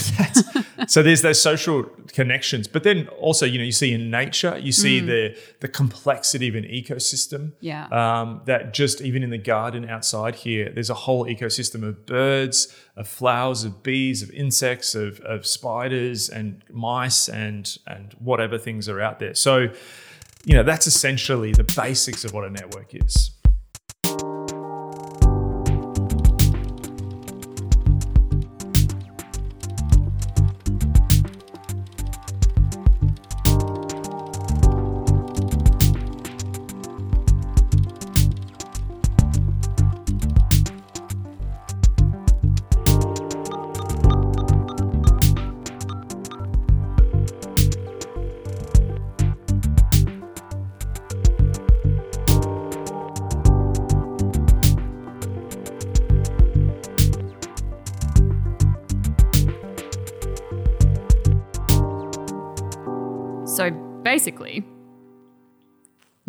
so 0.87 1.03
there's 1.03 1.23
those 1.23 1.41
social 1.41 1.85
connections, 2.09 2.69
but 2.69 2.83
then 2.83 3.09
also, 3.19 3.47
you 3.47 3.59
know, 3.59 3.65
you 3.65 3.73
see 3.73 3.93
in 3.93 4.11
nature, 4.11 4.59
you 4.59 4.73
see 4.73 5.01
the 5.01 5.37
the 5.61 5.69
complexity 5.69 6.49
of 6.49 6.55
an 6.55 6.65
ecosystem. 6.65 7.53
Yeah. 7.61 7.87
Um, 7.89 8.43
that 8.45 8.75
just 8.75 9.01
even 9.01 9.23
in 9.23 9.31
the 9.31 9.39
garden 9.39 9.89
outside 9.89 10.35
here, 10.35 10.71
there's 10.73 10.91
a 10.91 10.95
whole 10.95 11.25
ecosystem 11.25 11.83
of 11.83 12.05
birds, 12.07 12.75
of 12.97 13.09
flowers, 13.09 13.65
of 13.65 13.83
bees, 13.83 14.23
of 14.23 14.31
insects, 14.31 14.95
of, 14.95 15.21
of 15.21 15.47
spiders 15.47 16.29
and 16.29 16.63
mice 16.71 17.29
and 17.29 17.79
and 17.87 18.15
whatever 18.19 18.59
things 18.59 18.89
are 18.89 19.01
out 19.01 19.19
there. 19.19 19.35
So, 19.35 19.69
you 20.45 20.55
know, 20.55 20.63
that's 20.63 20.87
essentially 20.87 21.53
the 21.53 21.65
basics 21.65 22.25
of 22.25 22.33
what 22.33 22.45
a 22.45 22.51
network 22.51 22.95
is. 22.95 23.31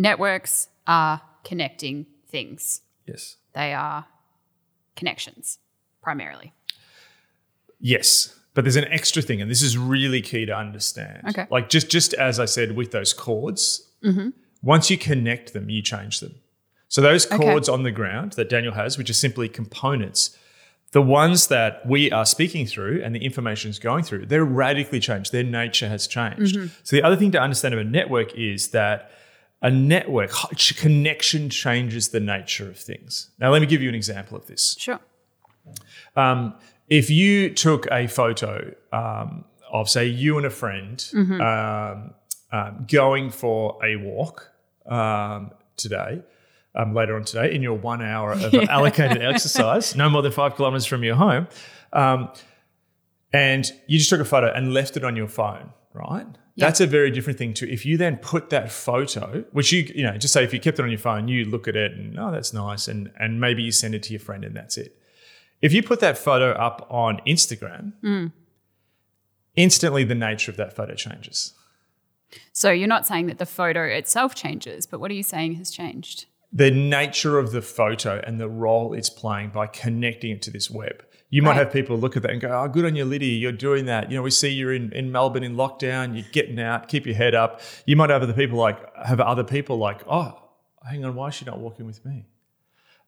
Networks 0.01 0.67
are 0.87 1.21
connecting 1.43 2.05
things. 2.27 2.81
Yes. 3.05 3.37
They 3.53 3.73
are 3.73 4.05
connections 4.95 5.59
primarily. 6.01 6.53
Yes. 7.79 8.37
But 8.53 8.65
there's 8.65 8.75
an 8.75 8.91
extra 8.91 9.21
thing, 9.21 9.41
and 9.41 9.49
this 9.49 9.61
is 9.61 9.77
really 9.77 10.21
key 10.21 10.45
to 10.45 10.53
understand. 10.55 11.21
Okay. 11.29 11.47
Like 11.49 11.69
just 11.69 11.89
just 11.89 12.13
as 12.15 12.39
I 12.39 12.45
said 12.45 12.75
with 12.75 12.91
those 12.91 13.13
cords, 13.13 13.89
mm-hmm. 14.03 14.29
once 14.61 14.89
you 14.89 14.97
connect 14.97 15.53
them, 15.53 15.69
you 15.69 15.81
change 15.81 16.19
them. 16.19 16.35
So 16.89 17.01
those 17.01 17.31
Okay. 17.31 17.71
on 17.71 17.83
the 17.83 17.91
ground 17.91 18.33
that 18.33 18.49
Daniel 18.49 18.73
has, 18.73 18.97
which 18.97 19.09
are 19.09 19.13
simply 19.13 19.47
components, 19.47 20.37
the 20.91 21.01
ones 21.01 21.47
that 21.47 21.85
we 21.87 22.11
are 22.11 22.25
speaking 22.25 22.65
through 22.65 23.01
and 23.01 23.15
the 23.15 23.23
information 23.23 23.69
is 23.69 23.79
going 23.79 24.03
through, 24.03 24.25
they're 24.25 24.43
radically 24.43 24.99
changed. 24.99 25.31
Their 25.31 25.45
nature 25.45 25.87
has 25.87 26.05
changed. 26.05 26.57
Mm-hmm. 26.57 26.67
So 26.83 26.95
the 26.97 27.03
other 27.03 27.15
thing 27.15 27.31
to 27.31 27.39
understand 27.39 27.73
of 27.73 27.79
a 27.79 27.85
network 27.85 28.35
is 28.35 28.71
that 28.71 29.11
a 29.61 29.69
network 29.69 30.31
connection 30.77 31.49
changes 31.49 32.09
the 32.09 32.19
nature 32.19 32.67
of 32.67 32.77
things. 32.77 33.29
Now, 33.39 33.51
let 33.51 33.61
me 33.61 33.67
give 33.67 33.81
you 33.81 33.89
an 33.89 33.95
example 33.95 34.35
of 34.35 34.47
this. 34.47 34.75
Sure. 34.79 34.99
Um, 36.15 36.55
if 36.89 37.09
you 37.09 37.51
took 37.51 37.87
a 37.91 38.07
photo 38.07 38.73
um, 38.91 39.45
of, 39.71 39.89
say, 39.89 40.05
you 40.05 40.37
and 40.37 40.45
a 40.45 40.49
friend 40.49 41.05
um, 41.41 42.13
um, 42.51 42.85
going 42.89 43.29
for 43.29 43.79
a 43.83 43.95
walk 43.97 44.51
um, 44.87 45.51
today, 45.77 46.21
um, 46.75 46.93
later 46.93 47.15
on 47.15 47.23
today, 47.23 47.53
in 47.53 47.61
your 47.61 47.77
one 47.77 48.01
hour 48.01 48.33
of 48.33 48.53
allocated 48.69 49.21
exercise, 49.21 49.95
no 49.95 50.09
more 50.09 50.21
than 50.21 50.31
five 50.31 50.55
kilometers 50.55 50.85
from 50.85 51.03
your 51.03 51.15
home, 51.15 51.47
um, 51.93 52.29
and 53.33 53.71
you 53.87 53.97
just 53.97 54.09
took 54.09 54.19
a 54.19 54.25
photo 54.25 54.51
and 54.51 54.73
left 54.73 54.97
it 54.97 55.03
on 55.03 55.15
your 55.15 55.27
phone, 55.27 55.71
right? 55.93 56.27
Yeah. 56.55 56.65
That's 56.65 56.81
a 56.81 56.87
very 56.87 57.11
different 57.11 57.39
thing 57.39 57.53
to 57.55 57.71
if 57.71 57.85
you 57.85 57.97
then 57.97 58.17
put 58.17 58.49
that 58.49 58.71
photo, 58.71 59.45
which 59.51 59.71
you 59.71 59.89
you 59.95 60.03
know, 60.03 60.17
just 60.17 60.33
say 60.33 60.43
if 60.43 60.53
you 60.53 60.59
kept 60.59 60.79
it 60.79 60.83
on 60.83 60.89
your 60.89 60.99
phone, 60.99 61.27
you 61.27 61.45
look 61.45 61.67
at 61.67 61.75
it 61.75 61.93
and 61.93 62.19
oh, 62.19 62.31
that's 62.31 62.53
nice, 62.53 62.87
and 62.87 63.11
and 63.17 63.39
maybe 63.39 63.63
you 63.63 63.71
send 63.71 63.95
it 63.95 64.03
to 64.03 64.13
your 64.13 64.19
friend 64.19 64.43
and 64.43 64.55
that's 64.55 64.77
it. 64.77 64.97
If 65.61 65.73
you 65.73 65.83
put 65.83 65.99
that 65.99 66.17
photo 66.17 66.51
up 66.51 66.87
on 66.89 67.21
Instagram, 67.27 67.93
mm. 68.03 68.31
instantly 69.55 70.03
the 70.03 70.15
nature 70.15 70.51
of 70.51 70.57
that 70.57 70.75
photo 70.75 70.95
changes. 70.95 71.53
So 72.51 72.71
you're 72.71 72.87
not 72.87 73.05
saying 73.05 73.27
that 73.27 73.37
the 73.37 73.45
photo 73.45 73.83
itself 73.83 74.35
changes, 74.35 74.85
but 74.85 74.99
what 74.99 75.11
are 75.11 75.15
you 75.15 75.23
saying 75.23 75.55
has 75.55 75.69
changed? 75.71 76.25
The 76.51 76.71
nature 76.71 77.37
of 77.37 77.51
the 77.51 77.61
photo 77.61 78.21
and 78.25 78.39
the 78.39 78.49
role 78.49 78.93
it's 78.93 79.09
playing 79.09 79.49
by 79.49 79.67
connecting 79.67 80.31
it 80.31 80.41
to 80.43 80.51
this 80.51 80.69
web. 80.69 81.05
You 81.31 81.41
might 81.41 81.51
Right. 81.51 81.57
have 81.59 81.71
people 81.73 81.97
look 81.97 82.15
at 82.17 82.21
that 82.23 82.31
and 82.31 82.39
go, 82.41 82.49
"Oh, 82.51 82.67
good 82.67 82.85
on 82.85 82.95
you, 82.95 83.05
Liddy. 83.05 83.25
You're 83.27 83.51
doing 83.53 83.85
that. 83.85 84.11
You 84.11 84.17
know, 84.17 84.21
we 84.23 84.31
see 84.31 84.49
you're 84.49 84.73
in, 84.73 84.91
in 84.91 85.11
Melbourne 85.11 85.43
in 85.43 85.55
lockdown. 85.55 86.13
You're 86.13 86.25
getting 86.31 86.59
out. 86.59 86.87
Keep 86.89 87.05
your 87.07 87.15
head 87.15 87.33
up." 87.33 87.61
You 87.85 87.95
might 87.95 88.09
have 88.09 88.21
other 88.21 88.33
people 88.33 88.59
like 88.59 88.77
have 89.03 89.19
other 89.19 89.43
people 89.45 89.77
like, 89.77 90.01
"Oh, 90.07 90.37
hang 90.87 91.03
on, 91.05 91.15
why 91.15 91.29
is 91.29 91.35
she 91.35 91.45
not 91.45 91.57
walking 91.59 91.85
with 91.87 92.05
me?" 92.05 92.25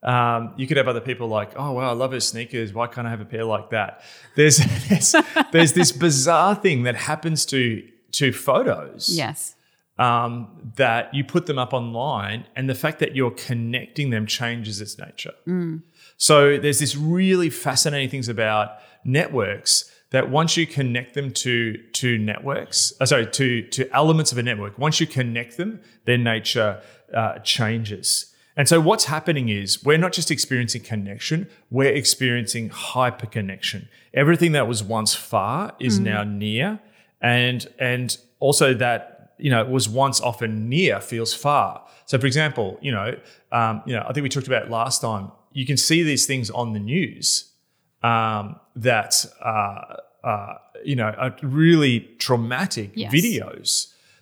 Um, 0.02 0.54
you 0.58 0.68
could 0.68 0.76
have 0.78 0.88
other 0.90 1.00
people 1.02 1.28
like, 1.28 1.52
"Oh, 1.56 1.74
wow, 1.74 1.90
I 1.90 1.94
love 1.94 2.12
her 2.12 2.20
sneakers. 2.20 2.74
Why 2.74 2.88
can't 2.88 3.08
I 3.08 3.10
have 3.10 3.22
a 3.22 3.26
pair 3.26 3.44
like 3.46 3.70
that?" 3.72 4.02
There's 4.36 4.58
there's, 4.90 5.16
there's 5.52 5.74
this 5.74 5.92
bizarre 5.92 6.56
thing 6.56 6.84
that 6.84 6.96
happens 6.96 7.46
to 7.48 7.84
to 8.14 8.32
photos 8.32 9.10
Yes. 9.10 9.56
Um, 10.04 10.32
that 10.76 11.14
you 11.14 11.24
put 11.24 11.46
them 11.46 11.60
up 11.64 11.74
online, 11.74 12.46
and 12.56 12.70
the 12.70 12.76
fact 12.84 12.98
that 13.00 13.16
you're 13.16 13.38
connecting 13.48 14.10
them 14.10 14.26
changes 14.26 14.82
its 14.82 14.98
nature. 14.98 15.36
So 16.18 16.58
there's 16.58 16.80
this 16.80 16.96
really 16.96 17.50
fascinating 17.50 18.10
things 18.10 18.28
about 18.28 18.66
networks 19.06 19.92
that 20.10 20.30
once 20.30 20.58
you 20.58 20.66
connect 20.68 21.14
them 21.14 21.32
to 21.44 21.54
to 22.02 22.18
networks, 22.18 22.94
uh, 23.00 23.06
sorry, 23.06 23.28
to 23.40 23.62
to 23.76 23.82
elements 24.02 24.32
of 24.34 24.38
a 24.38 24.44
network, 24.44 24.78
once 24.78 25.00
you 25.02 25.08
connect 25.08 25.58
them, 25.58 25.80
their 26.06 26.18
nature 26.34 26.82
uh, 27.14 27.40
changes. 27.40 28.34
And 28.56 28.68
so 28.68 28.80
what's 28.80 29.06
happening 29.06 29.50
is 29.50 29.84
we're 29.84 29.98
not 29.98 30.14
just 30.14 30.30
experiencing 30.30 30.84
connection, 30.84 31.50
we're 31.72 31.96
experiencing 32.04 32.70
hyperconnection. 32.70 33.88
Everything 34.14 34.52
that 34.52 34.68
was 34.68 34.84
once 34.84 35.16
far 35.16 35.76
is 35.80 36.00
now 36.00 36.24
near, 36.24 36.80
and 37.20 37.68
and 37.80 38.18
also 38.40 38.74
that 38.76 39.13
you 39.44 39.50
know 39.52 39.62
it 39.62 39.70
was 39.78 39.86
once 39.90 40.18
often 40.22 40.52
near 40.70 41.02
feels 41.02 41.34
far. 41.34 41.70
So, 42.06 42.18
for 42.18 42.28
example, 42.32 42.68
you 42.82 42.92
know, 42.98 43.10
um, 43.52 43.82
you 43.86 43.94
know, 43.96 44.04
I 44.08 44.14
think 44.14 44.24
we 44.24 44.30
talked 44.30 44.48
about 44.48 44.64
it 44.66 44.70
last 44.72 45.02
time. 45.02 45.32
You 45.52 45.66
can 45.66 45.78
see 45.78 46.02
these 46.02 46.26
things 46.26 46.50
on 46.50 46.74
the 46.74 46.80
news 46.80 47.52
um, 48.02 48.56
that 48.76 49.26
uh, 49.44 49.96
uh, 50.24 50.54
you 50.86 50.96
know 50.96 51.10
are 51.24 51.36
really 51.42 51.96
traumatic 52.20 52.92
Yes. 52.96 53.14
videos 53.14 53.70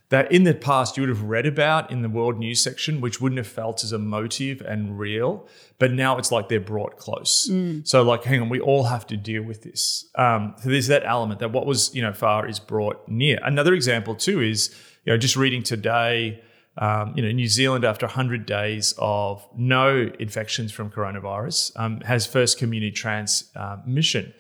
that 0.10 0.30
in 0.32 0.44
the 0.44 0.54
past 0.54 0.98
you 0.98 1.02
would 1.04 1.10
have 1.10 1.24
read 1.24 1.46
about 1.46 1.90
in 1.90 2.02
the 2.02 2.10
world 2.10 2.38
news 2.38 2.60
section, 2.60 3.00
which 3.00 3.22
wouldn't 3.22 3.38
have 3.38 3.48
felt 3.48 3.82
as 3.84 3.94
emotive 3.94 4.60
and 4.62 5.00
real, 5.00 5.48
but 5.80 5.90
now 5.94 6.18
it's 6.18 6.32
like 6.34 6.50
they're 6.50 6.60
brought 6.60 6.98
close. 6.98 7.50
So, 7.86 8.02
like, 8.04 8.24
hang 8.26 8.42
on, 8.42 8.50
we 8.50 8.60
all 8.60 8.84
have 8.86 9.06
to 9.08 9.16
deal 9.18 9.44
with 9.44 9.62
this. 9.62 10.06
Um, 10.16 10.54
so 10.62 10.70
there's 10.70 10.88
that 10.88 11.04
element 11.06 11.40
that 11.40 11.52
what 11.54 11.66
was 11.66 11.94
you 11.96 12.02
know 12.02 12.12
far 12.14 12.48
is 12.48 12.60
brought 12.60 13.08
near. 13.08 13.38
Another 13.44 13.74
example 13.74 14.16
too 14.16 14.42
is 14.42 14.76
you 15.06 15.14
know 15.14 15.18
just 15.18 15.36
reading 15.36 15.64
today. 15.64 16.44
Um, 16.78 17.14
you 17.18 17.22
know, 17.22 17.32
New 17.34 17.50
Zealand, 17.50 17.84
after 17.84 18.06
100 18.06 18.46
days 18.46 18.94
of 18.98 19.46
no 19.58 20.10
infections 20.20 20.72
from 20.72 20.90
coronavirus, 20.90 21.78
um, 21.78 22.00
has 22.00 22.26
first 22.26 22.58
community 22.58 22.92
transmission. 22.92 24.34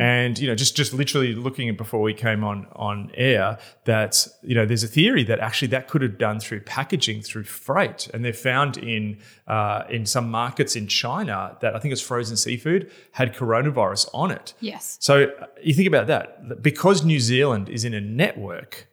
And 0.00 0.38
you 0.38 0.46
know, 0.46 0.54
just 0.54 0.76
just 0.76 0.94
literally 0.94 1.34
looking 1.34 1.68
at 1.68 1.76
before 1.76 2.00
we 2.00 2.14
came 2.14 2.44
on 2.44 2.66
on 2.74 3.10
air, 3.14 3.58
that 3.84 4.26
you 4.42 4.54
know, 4.54 4.64
there's 4.64 4.84
a 4.84 4.88
theory 4.88 5.24
that 5.24 5.40
actually 5.40 5.68
that 5.68 5.88
could 5.88 6.00
have 6.02 6.16
done 6.16 6.38
through 6.38 6.60
packaging, 6.60 7.22
through 7.22 7.44
freight, 7.44 8.08
and 8.14 8.24
they're 8.24 8.32
found 8.32 8.76
in 8.76 9.18
uh, 9.48 9.82
in 9.90 10.06
some 10.06 10.30
markets 10.30 10.76
in 10.76 10.86
China 10.86 11.56
that 11.60 11.74
I 11.74 11.80
think 11.80 11.92
it's 11.92 12.00
frozen 12.00 12.36
seafood 12.36 12.90
had 13.12 13.34
coronavirus 13.34 14.08
on 14.14 14.30
it. 14.30 14.54
Yes. 14.60 14.96
So 15.00 15.24
uh, 15.24 15.46
you 15.62 15.74
think 15.74 15.88
about 15.88 16.06
that 16.06 16.62
because 16.62 17.04
New 17.04 17.20
Zealand 17.20 17.68
is 17.68 17.84
in 17.84 17.94
a 17.94 18.00
network. 18.00 18.88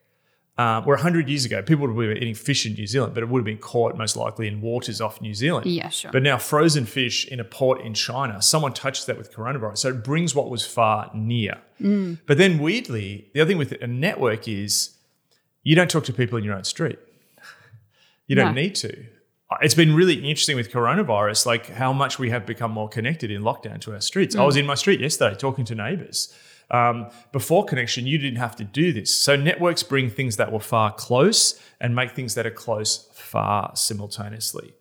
Um, 0.62 0.84
where 0.86 0.96
100 0.96 1.28
years 1.30 1.46
ago, 1.46 1.62
people 1.62 1.88
would 1.88 1.96
have 2.08 2.14
been 2.16 2.22
eating 2.24 2.36
fish 2.36 2.66
in 2.66 2.74
New 2.74 2.86
Zealand, 2.86 3.14
but 3.14 3.24
it 3.24 3.30
would 3.30 3.40
have 3.40 3.46
been 3.46 3.58
caught 3.58 3.98
most 3.98 4.16
likely 4.16 4.48
in 4.48 4.62
waters 4.62 5.02
off 5.02 5.20
New 5.22 5.34
Zealand. 5.34 5.66
Yeah, 5.66 5.90
sure. 5.90 6.12
But 6.12 6.24
now, 6.24 6.38
frozen 6.38 6.86
fish 6.86 7.26
in 7.28 7.40
a 7.40 7.44
port 7.44 7.82
in 7.82 7.94
China, 7.94 8.42
someone 8.42 8.74
touches 8.74 9.06
that 9.06 9.18
with 9.18 9.34
coronavirus. 9.34 9.80
So 9.80 9.90
it 9.90 10.04
brings 10.04 10.36
what 10.36 10.50
was 10.50 10.66
far 10.66 11.10
near. 11.14 11.58
Mm. 11.82 12.20
But 12.28 12.38
then, 12.38 12.60
weirdly, 12.60 13.30
the 13.34 13.42
other 13.42 13.50
thing 13.50 13.58
with 13.58 13.72
a 13.82 13.88
network 13.88 14.48
is 14.48 14.98
you 15.64 15.76
don't 15.76 15.90
talk 15.90 16.04
to 16.06 16.14
people 16.14 16.38
in 16.38 16.44
your 16.44 16.56
own 16.56 16.64
street. 16.64 17.00
You 18.28 18.36
don't 18.36 18.56
No. 18.56 18.62
need 18.62 18.76
to. 18.76 18.94
It's 19.62 19.74
been 19.76 19.94
really 19.94 20.14
interesting 20.16 20.56
with 20.56 20.72
coronavirus, 20.72 21.46
like 21.46 21.66
how 21.72 21.92
much 21.92 22.18
we 22.18 22.30
have 22.30 22.46
become 22.46 22.72
more 22.72 22.88
connected 22.88 23.30
in 23.30 23.42
lockdown 23.42 23.82
to 23.82 23.94
our 23.94 24.00
streets. 24.00 24.36
I 24.38 24.46
was 24.46 24.56
in 24.56 24.66
my 24.66 24.76
street 24.76 25.02
yesterday 25.02 25.36
talking 25.36 25.66
to 25.66 25.76
neighbors. 25.76 26.34
Um, 26.72 27.10
before 27.34 27.66
connection, 27.66 28.08
you 28.08 28.18
didn't 28.18 28.40
have 28.40 28.56
to 28.56 28.64
do 28.64 28.94
this. 28.94 29.14
So 29.14 29.36
networks 29.36 29.84
bring 29.84 30.10
things 30.10 30.38
that 30.38 30.52
were 30.52 30.62
far 30.62 30.94
close 30.94 31.62
and 31.80 31.94
make 31.94 32.12
things 32.12 32.34
that 32.36 32.48
are 32.48 32.52
close 32.52 33.10
far 33.14 33.76
simultaneously. 33.76 34.74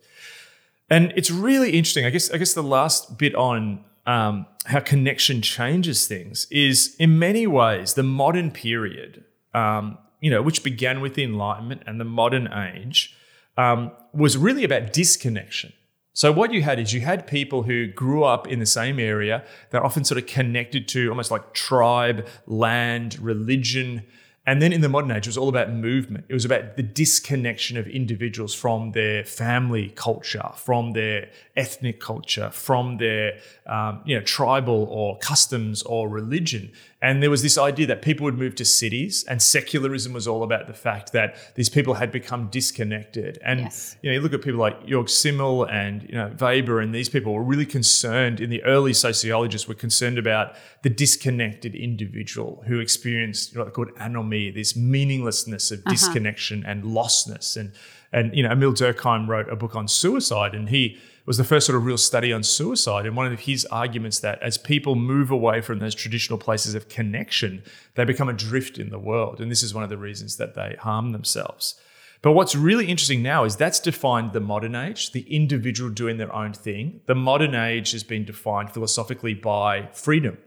And 0.89 1.13
it's 1.15 1.29
really 1.29 1.71
interesting. 1.71 2.05
I 2.05 2.09
guess 2.09 2.31
I 2.31 2.37
guess 2.37 2.53
the 2.53 2.63
last 2.63 3.17
bit 3.17 3.35
on 3.35 3.83
um, 4.05 4.45
how 4.65 4.79
connection 4.79 5.41
changes 5.41 6.07
things 6.07 6.47
is 6.49 6.95
in 6.97 7.19
many 7.19 7.45
ways 7.47 7.93
the 7.93 8.03
modern 8.03 8.51
period, 8.51 9.23
um, 9.53 9.97
you 10.19 10.31
know, 10.31 10.41
which 10.41 10.63
began 10.63 11.01
with 11.01 11.15
the 11.15 11.23
Enlightenment 11.23 11.83
and 11.85 11.99
the 11.99 12.05
modern 12.05 12.51
age, 12.51 13.15
um, 13.57 13.91
was 14.13 14.37
really 14.37 14.63
about 14.63 14.93
disconnection. 14.93 15.73
So 16.13 16.31
what 16.31 16.51
you 16.53 16.61
had 16.61 16.79
is 16.79 16.93
you 16.93 17.01
had 17.01 17.25
people 17.25 17.63
who 17.63 17.87
grew 17.87 18.23
up 18.23 18.47
in 18.47 18.59
the 18.59 18.65
same 18.65 18.99
area. 18.99 19.43
They're 19.69 19.85
often 19.85 20.03
sort 20.03 20.17
of 20.17 20.27
connected 20.27 20.87
to 20.89 21.09
almost 21.09 21.31
like 21.31 21.53
tribe, 21.53 22.27
land, 22.45 23.17
religion. 23.19 24.03
And 24.45 24.61
then 24.61 24.73
in 24.73 24.81
the 24.81 24.89
modern 24.89 25.11
age, 25.11 25.27
it 25.27 25.29
was 25.29 25.37
all 25.37 25.47
about 25.47 25.71
movement. 25.71 26.25
It 26.27 26.33
was 26.33 26.43
about 26.43 26.75
the 26.75 26.83
disconnection 26.83 27.77
of 27.77 27.87
individuals 27.87 28.53
from 28.53 28.91
their 28.91 29.23
family 29.23 29.91
culture, 29.95 30.49
from 30.55 30.91
their 30.91 31.29
ethnic 31.55 32.01
culture, 32.01 32.49
from 32.49 32.97
their 32.97 33.37
um, 33.65 34.01
you 34.03 34.17
know 34.17 34.23
tribal 34.23 34.87
or 34.91 35.17
customs 35.19 35.81
or 35.83 36.09
religion. 36.09 36.73
And 37.01 37.23
there 37.23 37.31
was 37.31 37.41
this 37.41 37.57
idea 37.57 37.87
that 37.87 38.03
people 38.03 38.25
would 38.25 38.37
move 38.37 38.53
to 38.55 38.65
cities, 38.65 39.25
and 39.27 39.41
secularism 39.41 40.13
was 40.13 40.27
all 40.27 40.43
about 40.43 40.67
the 40.67 40.73
fact 40.73 41.13
that 41.13 41.35
these 41.55 41.67
people 41.67 41.95
had 41.95 42.11
become 42.11 42.47
disconnected. 42.49 43.39
And 43.43 43.61
Yes. 43.61 43.97
you 44.03 44.09
know, 44.09 44.13
you 44.13 44.21
look 44.21 44.33
at 44.33 44.43
people 44.43 44.59
like 44.59 44.85
Georg 44.85 45.09
Simmel 45.09 45.65
and 45.65 46.03
you 46.03 46.13
know 46.13 46.31
Weber, 46.39 46.79
and 46.79 46.93
these 46.93 47.09
people 47.09 47.33
were 47.33 47.43
really 47.43 47.65
concerned. 47.65 48.39
In 48.39 48.51
the 48.51 48.63
early 48.63 48.93
sociologists 48.93 49.67
were 49.67 49.73
concerned 49.73 50.19
about 50.19 50.55
the 50.83 50.89
disconnected 50.89 51.73
individual 51.73 52.63
who 52.67 52.79
experienced 52.79 53.51
you 53.51 53.57
know, 53.57 53.65
what 53.65 53.71
they 53.71 53.75
called 53.75 53.91
anomie, 53.99 54.51
this 54.51 54.75
meaninglessness 54.75 55.71
of 55.71 55.79
uh-huh. 55.79 55.91
disconnection 55.91 56.63
and 56.65 56.83
lostness. 56.83 57.57
And 57.57 57.71
and 58.13 58.35
you 58.35 58.43
know, 58.43 58.51
Emil 58.51 58.73
Durkheim 58.73 59.27
wrote 59.27 59.49
a 59.49 59.55
book 59.55 59.75
on 59.75 59.87
suicide, 59.87 60.53
and 60.53 60.69
he 60.69 60.99
was 61.31 61.37
the 61.37 61.45
first 61.45 61.65
sort 61.65 61.77
of 61.77 61.85
real 61.85 61.97
study 61.97 62.33
on 62.33 62.43
suicide. 62.43 63.05
And 63.05 63.15
one 63.15 63.31
of 63.31 63.39
his 63.39 63.63
arguments 63.67 64.19
that 64.19 64.43
as 64.43 64.57
people 64.57 64.95
move 64.95 65.31
away 65.31 65.61
from 65.61 65.79
those 65.79 65.95
traditional 65.95 66.37
places 66.37 66.75
of 66.75 66.89
connection, 66.89 67.63
they 67.95 68.03
become 68.03 68.27
adrift 68.27 68.77
in 68.77 68.89
the 68.89 68.99
world. 68.99 69.39
And 69.39 69.49
this 69.49 69.63
is 69.63 69.73
one 69.73 69.81
of 69.81 69.89
the 69.89 69.97
reasons 69.97 70.35
that 70.35 70.55
they 70.55 70.75
harm 70.77 71.13
themselves. 71.13 71.79
But 72.21 72.33
what's 72.33 72.53
really 72.53 72.87
interesting 72.87 73.23
now 73.23 73.45
is 73.45 73.55
that's 73.55 73.79
defined 73.79 74.33
the 74.33 74.41
modern 74.41 74.75
age, 74.75 75.13
the 75.13 75.21
individual 75.33 75.89
doing 75.89 76.17
their 76.17 76.35
own 76.35 76.51
thing. 76.51 76.99
The 77.05 77.15
modern 77.15 77.55
age 77.55 77.93
has 77.93 78.03
been 78.03 78.25
defined 78.25 78.73
philosophically 78.73 79.33
by 79.33 79.87
freedom. 79.93 80.37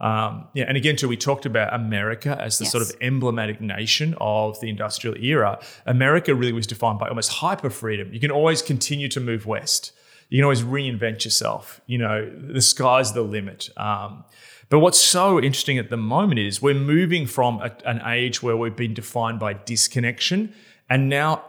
Um, 0.00 0.48
yeah, 0.52 0.66
and 0.68 0.76
again, 0.76 0.96
too, 0.96 1.08
we 1.08 1.16
talked 1.16 1.46
about 1.46 1.72
America 1.72 2.36
as 2.38 2.58
the 2.58 2.64
yes. 2.64 2.72
sort 2.72 2.84
of 2.84 2.94
emblematic 3.00 3.62
nation 3.62 4.14
of 4.20 4.60
the 4.60 4.68
industrial 4.68 5.16
era. 5.16 5.58
America 5.86 6.34
really 6.34 6.52
was 6.52 6.66
defined 6.66 6.98
by 6.98 7.08
almost 7.08 7.30
hyper 7.30 7.70
freedom. 7.70 8.12
You 8.12 8.20
can 8.20 8.30
always 8.30 8.60
continue 8.60 9.08
to 9.08 9.20
move 9.20 9.46
west. 9.46 9.92
You 10.30 10.38
can 10.38 10.44
always 10.44 10.62
reinvent 10.62 11.24
yourself. 11.24 11.80
You 11.86 11.98
know, 11.98 12.30
the 12.30 12.62
sky's 12.62 13.12
the 13.12 13.22
limit. 13.22 13.68
Um, 13.76 14.24
but 14.68 14.78
what's 14.78 15.00
so 15.00 15.38
interesting 15.38 15.78
at 15.78 15.90
the 15.90 15.96
moment 15.96 16.38
is 16.38 16.62
we're 16.62 16.74
moving 16.74 17.26
from 17.26 17.60
a, 17.60 17.72
an 17.84 18.00
age 18.06 18.42
where 18.42 18.56
we've 18.56 18.76
been 18.76 18.94
defined 18.94 19.40
by 19.40 19.52
disconnection, 19.52 20.54
and 20.88 21.08
now 21.08 21.44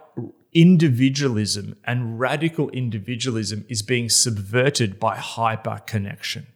individualism 0.52 1.76
and 1.84 2.18
radical 2.18 2.68
individualism 2.70 3.64
is 3.68 3.80
being 3.82 4.08
subverted 4.08 4.98
by 4.98 5.16
hyper 5.16 5.80
connection. 5.86 6.48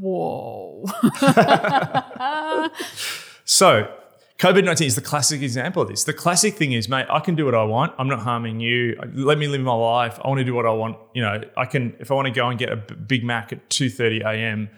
Whoa. 0.00 0.86
so, 3.44 3.92
COVID 4.42 4.64
19 4.64 4.88
is 4.88 4.96
the 4.96 5.00
classic 5.00 5.40
example 5.40 5.82
of 5.82 5.88
this. 5.88 6.02
The 6.02 6.12
classic 6.12 6.56
thing 6.56 6.72
is, 6.72 6.88
mate, 6.88 7.06
I 7.08 7.20
can 7.20 7.36
do 7.36 7.44
what 7.44 7.54
I 7.54 7.62
want. 7.62 7.92
I'm 7.96 8.08
not 8.08 8.18
harming 8.18 8.58
you. 8.58 8.98
Let 9.14 9.38
me 9.38 9.46
live 9.46 9.60
my 9.60 9.72
life. 9.72 10.18
I 10.20 10.26
want 10.26 10.38
to 10.38 10.44
do 10.44 10.52
what 10.52 10.66
I 10.66 10.72
want. 10.72 10.96
You 11.14 11.22
know, 11.22 11.42
I 11.56 11.64
can, 11.64 11.94
if 12.00 12.10
I 12.10 12.14
want 12.14 12.26
to 12.26 12.32
go 12.32 12.48
and 12.48 12.58
get 12.58 12.68
a 12.68 12.74
Big 12.74 13.22
Mac 13.22 13.52
at 13.52 13.68
2.30 13.68 14.22
a.m., 14.24 14.68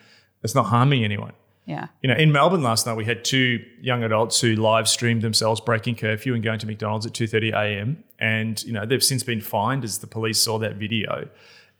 it's 0.42 0.54
not 0.54 0.66
harming 0.66 1.02
anyone. 1.02 1.32
Yeah. 1.64 1.86
You 2.02 2.10
know, 2.10 2.14
in 2.14 2.30
Melbourne 2.30 2.62
last 2.62 2.86
night, 2.86 2.98
we 2.98 3.06
had 3.06 3.24
two 3.24 3.64
young 3.80 4.02
adults 4.02 4.38
who 4.38 4.54
live 4.54 4.86
streamed 4.86 5.22
themselves 5.22 5.62
breaking 5.62 5.96
curfew 5.96 6.34
and 6.34 6.44
going 6.44 6.58
to 6.58 6.66
McDonald's 6.66 7.06
at 7.06 7.14
2.30 7.14 7.54
a.m. 7.54 8.04
And, 8.18 8.62
you 8.64 8.72
know, 8.74 8.84
they've 8.84 9.02
since 9.02 9.22
been 9.22 9.40
fined 9.40 9.82
as 9.82 9.96
the 9.96 10.06
police 10.06 10.38
saw 10.38 10.58
that 10.58 10.76
video. 10.76 11.30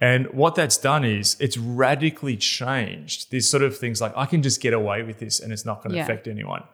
And 0.00 0.26
what 0.32 0.54
that's 0.54 0.78
done 0.78 1.04
is 1.04 1.36
it's 1.38 1.58
radically 1.58 2.38
changed 2.38 3.30
these 3.30 3.48
sort 3.48 3.62
of 3.62 3.76
things 3.76 4.00
like 4.00 4.14
I 4.16 4.24
can 4.24 4.42
just 4.42 4.62
get 4.62 4.72
away 4.72 5.02
with 5.02 5.18
this 5.18 5.38
and 5.38 5.52
it's 5.52 5.66
not 5.66 5.82
going 5.82 5.90
to 5.90 5.96
yeah. 5.96 6.02
affect 6.02 6.26
anyone. 6.26 6.64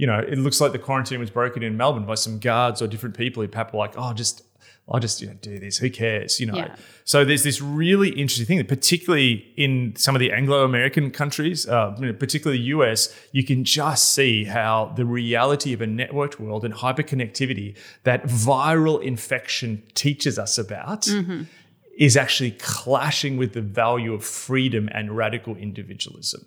You 0.00 0.06
know, 0.06 0.18
it 0.18 0.38
looks 0.38 0.62
like 0.62 0.72
the 0.72 0.78
quarantine 0.78 1.20
was 1.20 1.30
broken 1.30 1.62
in 1.62 1.76
Melbourne 1.76 2.06
by 2.06 2.14
some 2.14 2.38
guards 2.38 2.80
or 2.80 2.86
different 2.86 3.16
people 3.16 3.42
who 3.42 3.48
perhaps 3.48 3.74
were 3.74 3.80
like, 3.80 3.94
oh, 3.98 4.14
just 4.14 4.42
I'll 4.88 4.98
just 4.98 5.20
you 5.20 5.28
know 5.28 5.34
do 5.34 5.58
this. 5.58 5.76
Who 5.76 5.90
cares? 5.90 6.40
You 6.40 6.46
know. 6.46 6.56
Yeah. 6.56 6.74
So 7.04 7.24
there's 7.24 7.44
this 7.44 7.60
really 7.60 8.08
interesting 8.08 8.46
thing, 8.46 8.66
particularly 8.66 9.52
in 9.56 9.94
some 9.96 10.16
of 10.16 10.20
the 10.20 10.32
Anglo-American 10.32 11.10
countries, 11.10 11.68
uh, 11.68 11.90
particularly 12.18 12.62
US, 12.62 13.14
you 13.32 13.44
can 13.44 13.62
just 13.62 14.14
see 14.14 14.44
how 14.44 14.92
the 14.96 15.04
reality 15.04 15.74
of 15.74 15.82
a 15.82 15.86
networked 15.86 16.40
world 16.40 16.64
and 16.64 16.72
hyperconnectivity 16.72 17.76
that 18.04 18.24
viral 18.24 19.02
infection 19.02 19.82
teaches 19.94 20.38
us 20.38 20.56
about. 20.56 21.02
Mm-hmm 21.02 21.42
is 21.98 22.16
actually 22.16 22.52
clashing 22.52 23.36
with 23.36 23.52
the 23.52 23.60
value 23.60 24.14
of 24.14 24.24
freedom 24.24 24.88
and 24.94 25.14
radical 25.14 25.54
individualism. 25.56 26.40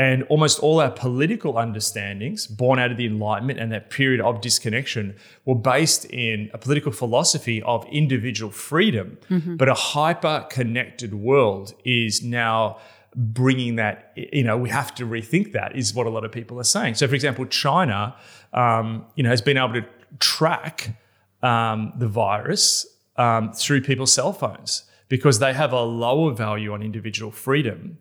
And 0.00 0.22
almost 0.30 0.60
all 0.60 0.80
our 0.80 0.90
political 0.90 1.58
understandings, 1.58 2.46
born 2.46 2.78
out 2.78 2.90
of 2.90 2.96
the 2.96 3.04
Enlightenment 3.04 3.58
and 3.58 3.70
that 3.70 3.90
period 3.90 4.22
of 4.22 4.40
disconnection, 4.40 5.14
were 5.44 5.54
based 5.54 6.06
in 6.06 6.50
a 6.54 6.58
political 6.58 6.90
philosophy 6.90 7.60
of 7.64 7.84
individual 7.92 8.50
freedom. 8.50 9.18
Mm-hmm. 9.28 9.56
But 9.56 9.68
a 9.68 9.74
hyper 9.74 10.46
connected 10.48 11.12
world 11.12 11.74
is 11.84 12.22
now 12.22 12.78
bringing 13.14 13.76
that, 13.76 14.14
you 14.16 14.42
know, 14.42 14.56
we 14.56 14.70
have 14.70 14.94
to 14.94 15.04
rethink 15.04 15.52
that, 15.52 15.76
is 15.76 15.92
what 15.92 16.06
a 16.06 16.10
lot 16.10 16.24
of 16.24 16.32
people 16.32 16.58
are 16.58 16.70
saying. 16.76 16.94
So, 16.94 17.06
for 17.06 17.14
example, 17.14 17.44
China, 17.44 18.16
um, 18.54 19.04
you 19.16 19.22
know, 19.22 19.28
has 19.28 19.42
been 19.42 19.58
able 19.58 19.74
to 19.74 19.84
track 20.18 20.96
um, 21.42 21.92
the 21.98 22.08
virus 22.08 22.86
um, 23.16 23.52
through 23.52 23.82
people's 23.82 24.14
cell 24.14 24.32
phones 24.32 24.84
because 25.10 25.40
they 25.40 25.52
have 25.52 25.74
a 25.74 25.82
lower 25.82 26.32
value 26.32 26.72
on 26.72 26.82
individual 26.82 27.30
freedom. 27.30 27.98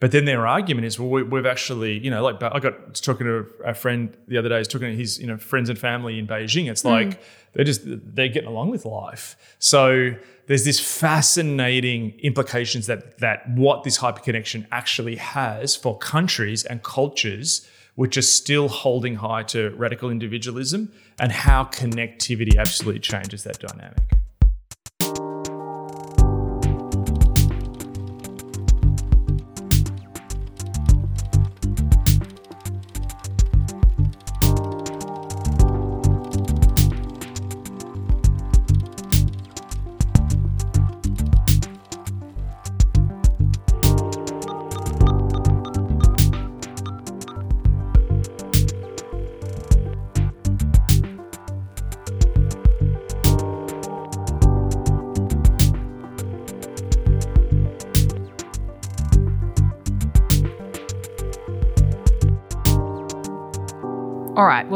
But 0.00 0.12
then 0.12 0.26
their 0.26 0.46
argument 0.46 0.86
is, 0.86 0.98
well, 0.98 1.24
we, 1.24 1.38
have 1.38 1.46
actually, 1.46 1.98
you 1.98 2.10
know, 2.10 2.22
like 2.22 2.40
I 2.40 2.60
got 2.60 2.94
talking 2.94 3.26
to 3.26 3.46
a 3.64 3.74
friend 3.74 4.16
the 4.28 4.38
other 4.38 4.48
day. 4.48 4.58
He's 4.58 4.68
talking 4.68 4.88
to 4.88 4.96
his, 4.96 5.18
you 5.18 5.26
know, 5.26 5.36
friends 5.36 5.68
and 5.68 5.78
family 5.78 6.18
in 6.18 6.26
Beijing. 6.26 6.70
It's 6.70 6.84
mm. 6.84 6.90
like 6.90 7.20
they're 7.52 7.64
just 7.64 7.82
they're 7.84 8.28
getting 8.28 8.48
along 8.48 8.70
with 8.70 8.84
life. 8.84 9.36
So 9.58 10.14
there's 10.46 10.64
this 10.64 10.78
fascinating 10.78 12.18
implications 12.20 12.86
that 12.86 13.18
that 13.18 13.50
what 13.50 13.82
this 13.82 13.98
hyperconnection 13.98 14.66
actually 14.70 15.16
has 15.16 15.74
for 15.74 15.98
countries 15.98 16.64
and 16.64 16.82
cultures 16.82 17.66
which 17.98 18.16
are 18.16 18.22
still 18.22 18.68
holding 18.68 19.16
high 19.16 19.42
to 19.42 19.70
radical 19.70 20.08
individualism, 20.08 20.88
and 21.18 21.32
how 21.32 21.64
connectivity 21.64 22.56
absolutely 22.56 23.00
changes 23.00 23.42
that 23.42 23.58
dynamic. 23.58 23.98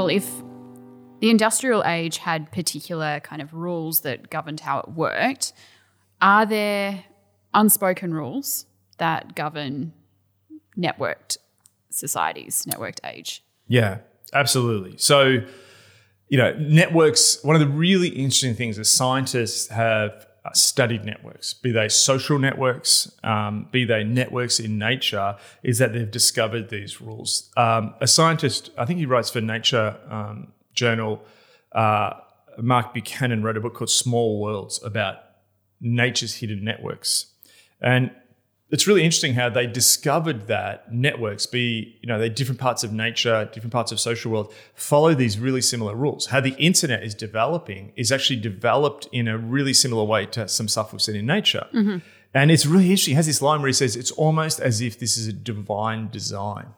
Well, 0.03 0.11
if 0.11 0.29
the 1.21 1.31
industrial 1.31 1.85
age 1.85 2.19
had 2.19 2.51
particular 2.51 3.21
kind 3.21 3.41
of 3.41 3.55
rules 3.55 4.01
that 4.01 4.31
governed 4.31 4.59
how 4.59 4.81
it 4.81 4.89
worked, 4.89 5.53
are 6.21 6.45
there 6.45 7.05
unspoken 7.55 8.13
rules 8.13 8.67
that 8.99 9.37
govern 9.37 9.93
networked 10.77 11.37
societies, 11.91 12.67
networked 12.69 12.99
age? 13.05 13.45
Yeah, 13.69 13.99
absolutely. 14.33 14.97
So, 14.97 15.39
you 16.29 16.37
know, 16.37 16.53
networks, 16.59 17.39
one 17.45 17.55
of 17.55 17.61
the 17.61 17.69
really 17.69 18.09
interesting 18.09 18.57
things 18.57 18.77
is 18.77 18.91
scientists 18.91 19.69
have 19.69 20.27
studied 20.55 21.05
networks, 21.05 21.55
be 21.55 21.71
they 21.71 21.89
social 21.89 22.39
networks, 22.39 23.13
um, 23.23 23.69
be 23.71 23.85
they 23.85 24.05
networks 24.05 24.59
in 24.59 24.79
nature, 24.79 25.37
is 25.63 25.79
that 25.79 25.93
they've 25.93 26.11
discovered 26.11 26.69
these 26.69 27.01
rules. 27.01 27.51
Um, 27.57 27.95
a 28.01 28.07
scientist, 28.07 28.71
I 28.77 28.85
think 28.85 28.99
he 28.99 29.07
writes 29.07 29.31
for 29.31 29.41
Nature 29.41 29.97
um, 30.09 30.53
Journal, 30.75 31.23
uh, 31.73 32.15
Mark 32.59 32.93
Buchanan 32.93 33.43
wrote 33.43 33.57
a 33.57 33.61
book 33.61 33.75
called 33.75 33.91
Small 33.91 34.41
Worlds 34.41 34.83
about 34.83 35.17
nature's 35.81 36.37
hidden 36.37 36.65
networks. 36.65 37.27
And 37.81 38.11
it's 38.73 38.87
really 38.87 39.05
interesting 39.05 39.35
how 39.35 39.51
they 39.51 39.67
discovered 39.67 40.49
that 40.49 40.93
networks 40.93 41.47
be 41.47 41.97
you 42.01 42.09
know 42.09 42.19
they 42.19 42.29
different 42.29 42.59
parts 42.59 42.83
of 42.83 42.93
nature 42.93 43.49
different 43.53 43.73
parts 43.73 43.93
of 43.93 44.01
social 44.01 44.33
world 44.33 44.53
follow 44.75 45.15
these 45.15 45.39
really 45.39 45.61
similar 45.61 45.95
rules. 45.95 46.27
How 46.27 46.41
the 46.41 46.57
internet 46.59 47.03
is 47.03 47.15
developing 47.15 47.93
is 47.97 48.11
actually 48.11 48.41
developed 48.41 49.07
in 49.13 49.29
a 49.29 49.39
really 49.39 49.75
similar 49.75 50.05
way 50.05 50.27
to 50.27 50.49
some 50.49 50.69
stuff 50.69 50.93
we've 50.93 51.03
seen 51.03 51.17
in 51.17 51.27
nature. 51.27 51.67
Mm-hmm. 51.73 51.99
and 52.35 52.51
it's 52.51 52.67
really 52.67 52.87
interesting 52.87 53.13
he 53.13 53.17
has 53.17 53.27
this 53.27 53.43
line 53.43 53.61
where 53.61 53.69
he 53.69 53.75
says 53.75 53.95
it's 53.95 54.11
almost 54.13 54.59
as 54.59 54.81
if 54.81 54.99
this 54.99 55.17
is 55.17 55.29
a 55.29 55.33
divine 55.33 56.09
design. 56.09 56.69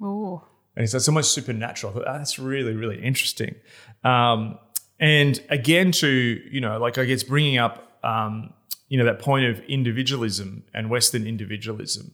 Oh 0.00 0.44
and 0.76 0.82
he 0.82 0.86
says 0.86 1.02
it's 1.02 1.08
almost 1.08 1.32
supernatural. 1.32 1.92
Thought, 1.92 2.04
oh, 2.06 2.18
that's 2.18 2.38
really 2.38 2.74
really 2.74 3.02
interesting. 3.02 3.56
Um, 4.04 4.58
and 5.00 5.42
again 5.50 5.92
to 5.92 6.08
you 6.50 6.60
know 6.60 6.78
like 6.78 6.96
i 6.96 7.04
guess 7.04 7.22
bringing 7.22 7.58
up 7.58 7.98
um, 8.02 8.52
you 8.88 8.98
know 8.98 9.04
that 9.04 9.18
point 9.18 9.46
of 9.46 9.60
individualism 9.64 10.64
and 10.72 10.90
Western 10.90 11.26
individualism 11.26 12.12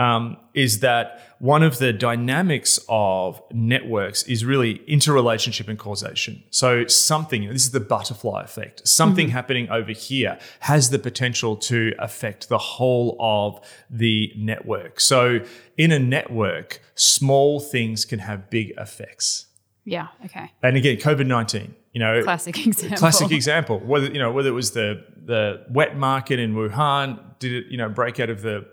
um, 0.00 0.38
is 0.54 0.80
that 0.80 1.20
one 1.40 1.62
of 1.62 1.78
the 1.78 1.92
dynamics 1.92 2.80
of 2.88 3.42
networks 3.52 4.22
is 4.22 4.44
really 4.46 4.82
interrelationship 4.86 5.68
and 5.68 5.78
causation. 5.78 6.42
So 6.50 6.86
something, 6.86 7.46
this 7.48 7.64
is 7.64 7.72
the 7.72 7.80
butterfly 7.80 8.42
effect, 8.42 8.86
something 8.88 9.26
mm-hmm. 9.26 9.34
happening 9.34 9.70
over 9.70 9.92
here 9.92 10.38
has 10.60 10.88
the 10.88 10.98
potential 10.98 11.54
to 11.56 11.92
affect 11.98 12.48
the 12.48 12.58
whole 12.58 13.16
of 13.20 13.60
the 13.90 14.32
network. 14.36 15.00
So 15.00 15.40
in 15.76 15.92
a 15.92 15.98
network, 15.98 16.80
small 16.94 17.60
things 17.60 18.06
can 18.06 18.20
have 18.20 18.48
big 18.48 18.72
effects. 18.78 19.46
Yeah. 19.84 20.08
Okay. 20.24 20.52
And 20.62 20.76
again, 20.76 20.96
COVID 20.98 21.26
nineteen. 21.26 21.74
You 21.92 22.00
know, 22.00 22.22
Classic 22.22 22.56
example. 22.66 22.98
classic 22.98 23.32
example. 23.32 23.80
Whether 23.80 24.06
you 24.06 24.18
know 24.18 24.30
whether 24.32 24.48
it 24.48 24.52
was 24.52 24.72
the 24.72 25.04
the 25.24 25.64
wet 25.70 25.96
market 25.96 26.38
in 26.38 26.54
Wuhan, 26.54 27.18
did 27.38 27.52
it 27.52 27.66
you 27.70 27.76
know 27.76 27.88
break 27.88 28.20
out 28.20 28.30
of 28.30 28.42
the 28.42 28.66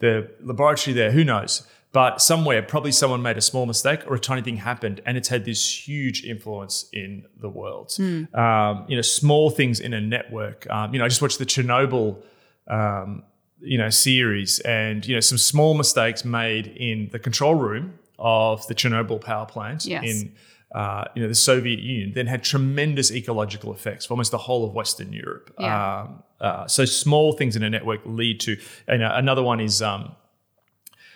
the 0.00 0.30
laboratory 0.42 0.94
there? 0.94 1.10
Who 1.10 1.24
knows? 1.24 1.66
But 1.90 2.20
somewhere, 2.20 2.62
probably 2.62 2.92
someone 2.92 3.22
made 3.22 3.38
a 3.38 3.40
small 3.40 3.64
mistake 3.64 4.00
or 4.06 4.14
a 4.14 4.18
tiny 4.20 4.42
thing 4.42 4.58
happened, 4.58 5.00
and 5.06 5.16
it's 5.16 5.28
had 5.28 5.46
this 5.46 5.88
huge 5.88 6.22
influence 6.22 6.86
in 6.92 7.24
the 7.40 7.48
world. 7.48 7.96
Um, 7.98 8.84
you 8.88 8.96
know, 8.96 9.02
small 9.02 9.48
things 9.48 9.80
in 9.80 9.94
a 9.94 10.00
network. 10.00 10.68
Um, 10.68 10.92
you 10.92 10.98
know, 10.98 11.06
I 11.06 11.08
just 11.08 11.22
watched 11.22 11.38
the 11.38 11.46
Chernobyl. 11.46 12.22
Um, 12.66 13.22
you 13.60 13.76
know, 13.76 13.90
series, 13.90 14.60
and 14.60 15.04
you 15.04 15.14
know, 15.16 15.20
some 15.20 15.38
small 15.38 15.74
mistakes 15.74 16.24
made 16.24 16.68
in 16.68 17.08
the 17.10 17.18
control 17.18 17.56
room 17.56 17.98
of 18.18 18.66
the 18.66 18.74
Chernobyl 18.74 19.20
power 19.20 19.46
plant 19.46 19.86
Yes. 19.86 20.04
in 20.04 20.32
uh, 20.74 21.04
you 21.14 21.22
know 21.22 21.28
the 21.28 21.34
Soviet 21.34 21.80
Union, 21.80 22.12
then 22.14 22.26
had 22.26 22.42
tremendous 22.42 23.10
ecological 23.10 23.72
effects 23.72 24.04
for 24.04 24.12
almost 24.14 24.30
the 24.32 24.38
whole 24.38 24.66
of 24.66 24.74
Western 24.74 25.12
Europe. 25.12 25.54
Yeah. 25.58 26.00
Um, 26.00 26.22
uh, 26.40 26.66
so 26.66 26.84
small 26.84 27.32
things 27.32 27.56
in 27.56 27.62
a 27.62 27.70
network 27.70 28.00
lead 28.04 28.40
to. 28.40 28.58
And 28.86 29.02
uh, 29.02 29.12
another 29.14 29.42
one 29.42 29.60
is 29.60 29.80
um, 29.80 30.14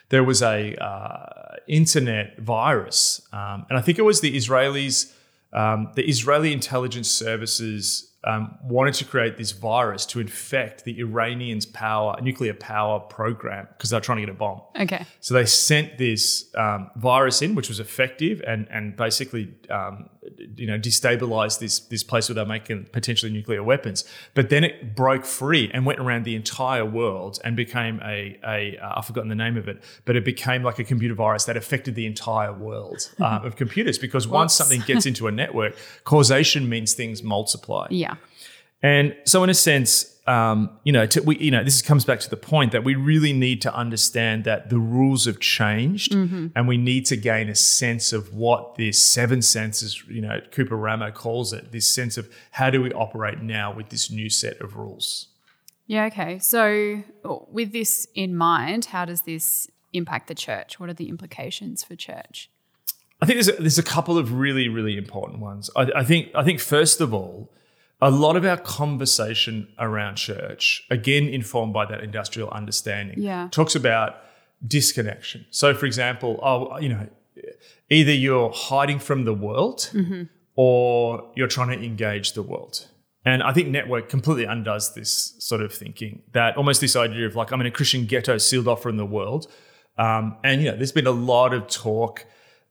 there 0.08 0.24
was 0.24 0.42
a 0.42 0.74
uh, 0.82 1.56
internet 1.68 2.38
virus, 2.38 3.20
um, 3.32 3.66
and 3.68 3.78
I 3.78 3.82
think 3.82 3.98
it 3.98 4.02
was 4.02 4.20
the 4.20 4.34
Israelis, 4.34 5.12
um, 5.52 5.90
the 5.96 6.08
Israeli 6.08 6.52
intelligence 6.52 7.10
services. 7.10 8.11
Um, 8.24 8.56
wanted 8.62 8.94
to 8.94 9.04
create 9.04 9.36
this 9.36 9.50
virus 9.50 10.06
to 10.06 10.20
infect 10.20 10.84
the 10.84 11.00
Iranians' 11.00 11.66
power 11.66 12.16
nuclear 12.22 12.54
power 12.54 13.00
program 13.00 13.66
because 13.76 13.90
they're 13.90 14.00
trying 14.00 14.18
to 14.18 14.26
get 14.26 14.30
a 14.30 14.38
bomb. 14.38 14.60
Okay. 14.78 15.04
So 15.18 15.34
they 15.34 15.44
sent 15.44 15.98
this 15.98 16.48
um, 16.54 16.90
virus 16.96 17.42
in, 17.42 17.56
which 17.56 17.68
was 17.68 17.80
effective, 17.80 18.40
and 18.46 18.68
and 18.70 18.96
basically, 18.96 19.54
um, 19.70 20.08
you 20.56 20.66
know, 20.66 20.78
destabilize 20.78 21.58
this 21.58 21.80
this 21.80 22.02
place 22.02 22.28
where 22.28 22.34
they're 22.34 22.46
making 22.46 22.86
potentially 22.92 23.32
nuclear 23.32 23.62
weapons. 23.62 24.04
But 24.34 24.50
then 24.50 24.64
it 24.64 24.94
broke 24.94 25.24
free 25.24 25.70
and 25.72 25.84
went 25.84 25.98
around 25.98 26.24
the 26.24 26.36
entire 26.36 26.84
world 26.84 27.40
and 27.44 27.56
became 27.56 28.00
a 28.04 28.38
a 28.46 28.78
uh, 28.78 28.94
I've 28.96 29.06
forgotten 29.06 29.28
the 29.28 29.34
name 29.34 29.56
of 29.56 29.68
it, 29.68 29.82
but 30.04 30.16
it 30.16 30.24
became 30.24 30.62
like 30.62 30.78
a 30.78 30.84
computer 30.84 31.14
virus 31.14 31.44
that 31.44 31.56
affected 31.56 31.94
the 31.94 32.06
entire 32.06 32.52
world 32.52 33.10
uh, 33.20 33.40
of 33.42 33.56
computers 33.56 33.98
because 33.98 34.28
once 34.28 34.54
something 34.54 34.80
gets 34.82 35.06
into 35.06 35.26
a 35.26 35.32
network, 35.32 35.76
causation 36.04 36.68
means 36.68 36.94
things 36.94 37.22
multiply. 37.22 37.86
Yeah. 37.90 38.16
And 38.82 39.16
so, 39.24 39.44
in 39.44 39.50
a 39.50 39.54
sense, 39.54 40.11
um, 40.26 40.70
you 40.84 40.92
know, 40.92 41.06
to, 41.06 41.22
we, 41.22 41.36
you 41.38 41.50
know, 41.50 41.64
this 41.64 41.82
comes 41.82 42.04
back 42.04 42.20
to 42.20 42.30
the 42.30 42.36
point 42.36 42.70
that 42.72 42.84
we 42.84 42.94
really 42.94 43.32
need 43.32 43.60
to 43.62 43.74
understand 43.74 44.44
that 44.44 44.70
the 44.70 44.78
rules 44.78 45.24
have 45.24 45.40
changed, 45.40 46.14
and 46.14 46.68
we 46.68 46.76
need 46.76 47.06
to 47.06 47.16
gain 47.16 47.48
a 47.48 47.54
sense 47.54 48.12
of 48.12 48.32
what 48.32 48.76
this 48.76 49.02
seven 49.02 49.42
senses, 49.42 50.04
you 50.08 50.20
know, 50.20 50.40
Cooper 50.52 50.76
Ramo 50.76 51.10
calls 51.10 51.52
it, 51.52 51.72
this 51.72 51.88
sense 51.88 52.16
of 52.16 52.32
how 52.52 52.70
do 52.70 52.80
we 52.80 52.92
operate 52.92 53.42
now 53.42 53.74
with 53.74 53.88
this 53.88 54.10
new 54.10 54.30
set 54.30 54.60
of 54.60 54.76
rules. 54.76 55.28
Yeah. 55.88 56.06
Okay. 56.06 56.38
So, 56.38 57.02
with 57.50 57.72
this 57.72 58.06
in 58.14 58.36
mind, 58.36 58.86
how 58.86 59.04
does 59.04 59.22
this 59.22 59.68
impact 59.92 60.28
the 60.28 60.34
church? 60.34 60.78
What 60.78 60.88
are 60.88 60.94
the 60.94 61.08
implications 61.08 61.82
for 61.82 61.96
church? 61.96 62.48
I 63.20 63.26
think 63.26 63.36
there's 63.36 63.48
a, 63.48 63.60
there's 63.60 63.78
a 63.78 63.82
couple 63.84 64.18
of 64.18 64.32
really 64.32 64.68
really 64.68 64.96
important 64.96 65.40
ones. 65.40 65.70
I, 65.76 65.90
I 65.96 66.04
think 66.04 66.30
I 66.34 66.44
think 66.44 66.60
first 66.60 67.00
of 67.00 67.12
all, 67.12 67.50
a 68.02 68.10
lot 68.10 68.36
of 68.36 68.44
our 68.44 68.58
conversation 68.58 69.68
around 69.78 70.16
church, 70.16 70.84
again 70.90 71.24
informed 71.28 71.72
by 71.72 71.86
that 71.86 72.00
industrial 72.02 72.50
understanding, 72.50 73.18
Yeah. 73.22 73.48
talks 73.50 73.74
about 73.74 74.16
disconnection. 74.66 75.46
So, 75.50 75.72
for 75.74 75.86
example, 75.86 76.38
oh, 76.42 76.78
you 76.78 76.88
know, 76.90 77.06
either 77.88 78.12
you're 78.12 78.50
hiding 78.54 78.98
from 78.98 79.24
the 79.24 79.32
world 79.34 79.90
or 80.56 81.30
you're 81.36 81.48
trying 81.48 81.68
to 81.78 81.84
engage 81.84 82.32
the 82.34 82.42
world. 82.42 82.88
And 83.24 83.42
I 83.42 83.52
think 83.52 83.68
network 83.68 84.08
completely 84.08 84.44
undoes 84.44 84.94
this 84.94 85.34
sort 85.38 85.62
of 85.62 85.72
thinking 85.72 86.22
that 86.32 86.56
almost 86.56 86.80
this 86.80 86.96
idea 86.96 87.24
of 87.26 87.36
like 87.36 87.52
I'm 87.52 87.60
in 87.60 87.66
a 87.66 87.70
Christian 87.70 88.04
ghetto 88.06 88.36
sealed 88.38 88.66
off 88.66 88.82
from 88.82 88.96
the 88.96 89.06
world. 89.06 89.46
Um, 89.96 90.36
and 90.42 90.60
you 90.62 90.70
know, 90.70 90.76
there's 90.76 90.92
been 90.92 91.06
a 91.06 91.12
lot 91.12 91.54
of 91.54 91.68
talk 91.68 92.26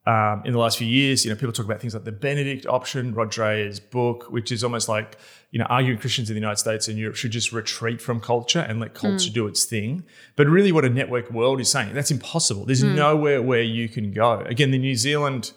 um, 0.06 0.42
in 0.44 0.52
the 0.52 0.58
last 0.58 0.78
few 0.78 0.86
years. 0.86 1.24
You 1.24 1.30
know, 1.30 1.36
people 1.36 1.52
talk 1.52 1.66
about 1.66 1.80
things 1.80 1.94
like 1.94 2.04
the 2.04 2.12
Benedict 2.12 2.66
option, 2.66 3.14
Rod 3.14 3.30
Dreher's 3.30 3.80
book, 3.80 4.26
which 4.30 4.50
is 4.50 4.64
almost 4.64 4.88
like 4.88 5.16
you 5.50 5.58
know 5.58 5.66
arguing 5.66 5.98
Christians 5.98 6.30
in 6.30 6.34
the 6.34 6.40
United 6.40 6.58
States 6.58 6.88
and 6.88 6.98
Europe 6.98 7.16
should 7.16 7.32
just 7.32 7.52
retreat 7.52 8.00
from 8.00 8.20
culture 8.20 8.60
and 8.60 8.80
let 8.80 8.94
culture 8.94 9.30
do 9.30 9.46
its 9.46 9.64
thing. 9.64 10.04
But 10.36 10.46
really, 10.48 10.72
what 10.72 10.84
a 10.84 10.90
network 10.90 11.30
world 11.30 11.60
is 11.60 11.70
saying 11.70 11.94
that's 11.94 12.10
impossible. 12.10 12.64
There's 12.64 12.82
nowhere 12.82 13.42
where 13.42 13.62
you 13.62 13.88
can 13.88 14.12
go. 14.12 14.40
Again, 14.40 14.70
the 14.70 14.78
New 14.78 14.96
Zealand 14.96 15.52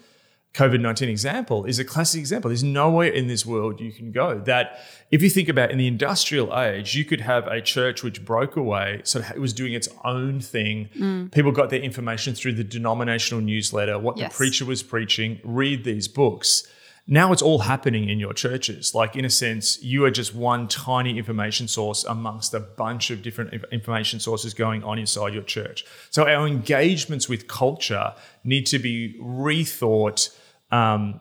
COVID 0.55 0.79
19 0.79 1.09
example 1.09 1.65
is 1.65 1.79
a 1.79 1.83
classic 1.85 2.19
example. 2.19 2.47
There's 2.47 2.63
nowhere 2.63 3.09
in 3.09 3.27
this 3.27 3.45
world 3.45 3.81
you 3.81 3.91
can 3.91 4.13
go 4.13 4.39
that, 4.45 4.79
if 5.11 5.21
you 5.21 5.29
think 5.29 5.49
about 5.49 5.69
in 5.69 5.77
the 5.77 5.85
industrial 5.87 6.57
age, 6.57 6.95
you 6.95 7.03
could 7.03 7.19
have 7.21 7.45
a 7.47 7.59
church 7.61 8.03
which 8.03 8.23
broke 8.23 8.55
away, 8.55 9.01
so 9.03 9.19
it 9.19 9.41
was 9.41 9.51
doing 9.51 9.73
its 9.73 9.89
own 10.05 10.39
thing. 10.39 10.89
Mm. 10.97 11.31
People 11.33 11.51
got 11.51 11.71
their 11.71 11.81
information 11.81 12.33
through 12.33 12.53
the 12.53 12.63
denominational 12.63 13.43
newsletter, 13.43 13.99
what 13.99 14.17
Yes. 14.17 14.31
the 14.31 14.37
preacher 14.37 14.63
was 14.63 14.81
preaching, 14.81 15.41
read 15.43 15.83
these 15.83 16.07
books. 16.07 16.65
Now 17.05 17.33
it's 17.33 17.41
all 17.41 17.59
happening 17.59 18.09
in 18.09 18.17
your 18.17 18.33
churches. 18.33 18.95
Like, 18.95 19.15
in 19.15 19.25
a 19.25 19.29
sense, 19.29 19.83
you 19.83 20.05
are 20.05 20.09
just 20.09 20.33
one 20.33 20.67
tiny 20.67 21.17
information 21.19 21.67
source 21.67 22.03
amongst 22.05 22.53
a 22.53 22.59
bunch 22.59 23.11
of 23.11 23.21
different 23.21 23.53
information 23.71 24.19
sources 24.19 24.53
going 24.55 24.83
on 24.83 24.97
inside 24.97 25.33
your 25.33 25.43
church. 25.43 25.85
So, 26.09 26.27
our 26.27 26.47
engagements 26.47 27.29
with 27.29 27.47
culture 27.47 28.13
need 28.43 28.65
to 28.67 28.79
be 28.79 29.15
rethought 29.21 30.29
um, 30.75 31.19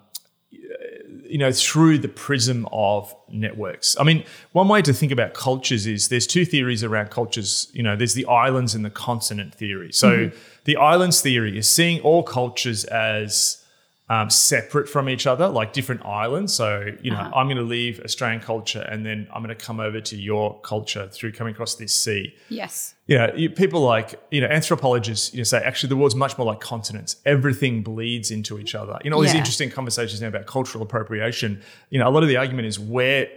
you 1.27 1.39
know, 1.39 1.51
through 1.51 1.99
the 1.99 2.09
prism 2.09 2.67
of 2.71 3.15
networks. 3.29 3.97
I 3.99 4.05
mean, 4.05 4.25
one 4.53 4.69
way 4.69 4.83
to 4.83 4.93
think 4.93 5.11
about 5.11 5.35
cultures 5.35 5.87
is 5.87 6.09
there's 6.09 6.27
two 6.27 6.45
theories 6.45 6.85
around 6.85 7.11
cultures. 7.11 7.71
You 7.73 7.83
know, 7.83 7.97
there's 7.97 8.15
the 8.15 8.27
islands 8.27 8.75
and 8.75 8.85
the 8.85 8.91
continent 8.91 9.55
theory. 9.55 9.93
So 9.93 10.31
the 10.65 10.77
islands 10.77 11.21
theory 11.21 11.59
is 11.59 11.69
seeing 11.69 12.01
all 12.03 12.23
cultures 12.23 12.85
as 12.85 13.64
um, 14.11 14.29
separate 14.29 14.87
from 14.87 15.09
each 15.09 15.27
other, 15.27 15.49
like 15.49 15.73
different 15.73 16.05
islands. 16.05 16.53
So, 16.53 16.91
you 17.01 17.11
know, 17.11 17.17
I'm 17.35 17.47
going 17.47 17.57
to 17.57 17.63
leave 17.63 18.01
Australian 18.05 18.41
culture 18.41 18.83
and 18.83 19.05
then 19.05 19.27
I'm 19.33 19.43
going 19.43 19.57
to 19.57 19.65
come 19.65 19.81
over 19.81 19.99
to 19.99 20.17
your 20.17 20.61
culture 20.61 21.09
through 21.09 21.33
coming 21.33 21.55
across 21.55 21.77
this 21.77 21.95
sea 21.95 22.35
Yes. 22.51 22.95
you 23.07 23.17
know, 23.17 23.33
you, 23.35 23.49
people 23.49 23.81
like, 23.81 24.21
you 24.31 24.43
know, 24.43 24.47
anthropologists, 24.47 25.33
you 25.33 25.39
know, 25.39 25.45
say 25.45 25.59
actually 25.59 25.89
the 25.89 25.97
world's 25.97 26.15
much 26.15 26.37
more 26.37 26.47
like 26.47 26.61
continents. 26.61 27.17
Everything 27.25 27.83
bleeds 27.83 28.31
into 28.31 28.59
each 28.59 28.75
other. 28.75 28.99
You 29.03 29.09
know, 29.09 29.17
all 29.17 29.23
these 29.23 29.35
interesting 29.35 29.71
conversations 29.71 30.21
now 30.21 30.29
about 30.29 30.45
cultural 30.47 30.85
appropriation. 30.85 31.63
You 31.89 31.99
know, 31.99 32.07
a 32.07 32.11
lot 32.11 32.23
of 32.23 32.29
the 32.29 32.37
argument 32.37 32.69
is 32.69 32.79
where 32.79 33.29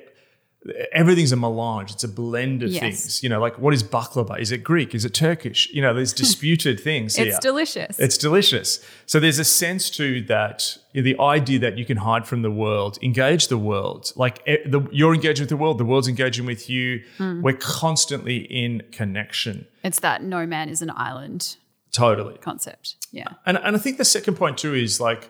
everything's 0.91 1.31
a 1.31 1.35
melange. 1.35 1.91
It's 1.91 2.03
a 2.03 2.07
blend 2.07 2.63
of 2.63 2.69
Yes. 2.69 2.81
things. 2.81 3.23
You 3.23 3.29
know, 3.29 3.39
like 3.39 3.57
what 3.59 3.73
is 3.73 3.83
baklava? 3.83 4.39
Is 4.39 4.51
it 4.51 4.63
Greek? 4.63 4.93
Is 4.95 5.05
it 5.05 5.13
Turkish? 5.13 5.69
You 5.71 5.81
know, 5.81 5.93
there's 5.93 6.13
disputed 6.25 6.79
things 6.79 7.17
It's 7.17 7.29
here. 7.31 7.37
delicious. 7.41 7.97
It's 7.99 8.17
delicious. 8.17 8.83
So 9.05 9.19
there's 9.19 9.39
a 9.39 9.43
sense 9.45 9.89
to 9.91 10.21
that, 10.23 10.77
you 10.93 11.01
know, 11.01 11.05
the 11.05 11.19
idea 11.21 11.59
that 11.59 11.77
you 11.77 11.85
can 11.85 11.97
hide 11.97 12.27
from 12.27 12.41
the 12.41 12.51
world, 12.51 12.97
engage 13.01 13.47
the 13.47 13.57
world. 13.57 14.11
Like 14.15 14.43
the, 14.45 14.87
you're 14.91 15.13
engaging 15.13 15.43
with 15.43 15.49
the 15.49 15.57
world, 15.57 15.77
the 15.77 15.85
world's 15.85 16.07
engaging 16.07 16.45
with 16.45 16.69
you. 16.69 17.03
Hmm. 17.17 17.41
We're 17.41 17.57
constantly 17.57 18.37
in 18.37 18.83
connection. 18.91 19.67
it's 19.83 19.99
that 20.01 20.23
no 20.23 20.45
man 20.45 20.69
is 20.69 20.81
an 20.81 20.91
island 20.95 21.55
Totally. 21.91 22.37
concept. 22.39 22.95
Yeah. 23.11 23.29
And, 23.45 23.57
and 23.57 23.75
I 23.75 23.79
think 23.79 23.97
the 23.97 24.05
second 24.05 24.35
point 24.35 24.57
too 24.57 24.73
is 24.75 24.99
like, 24.99 25.29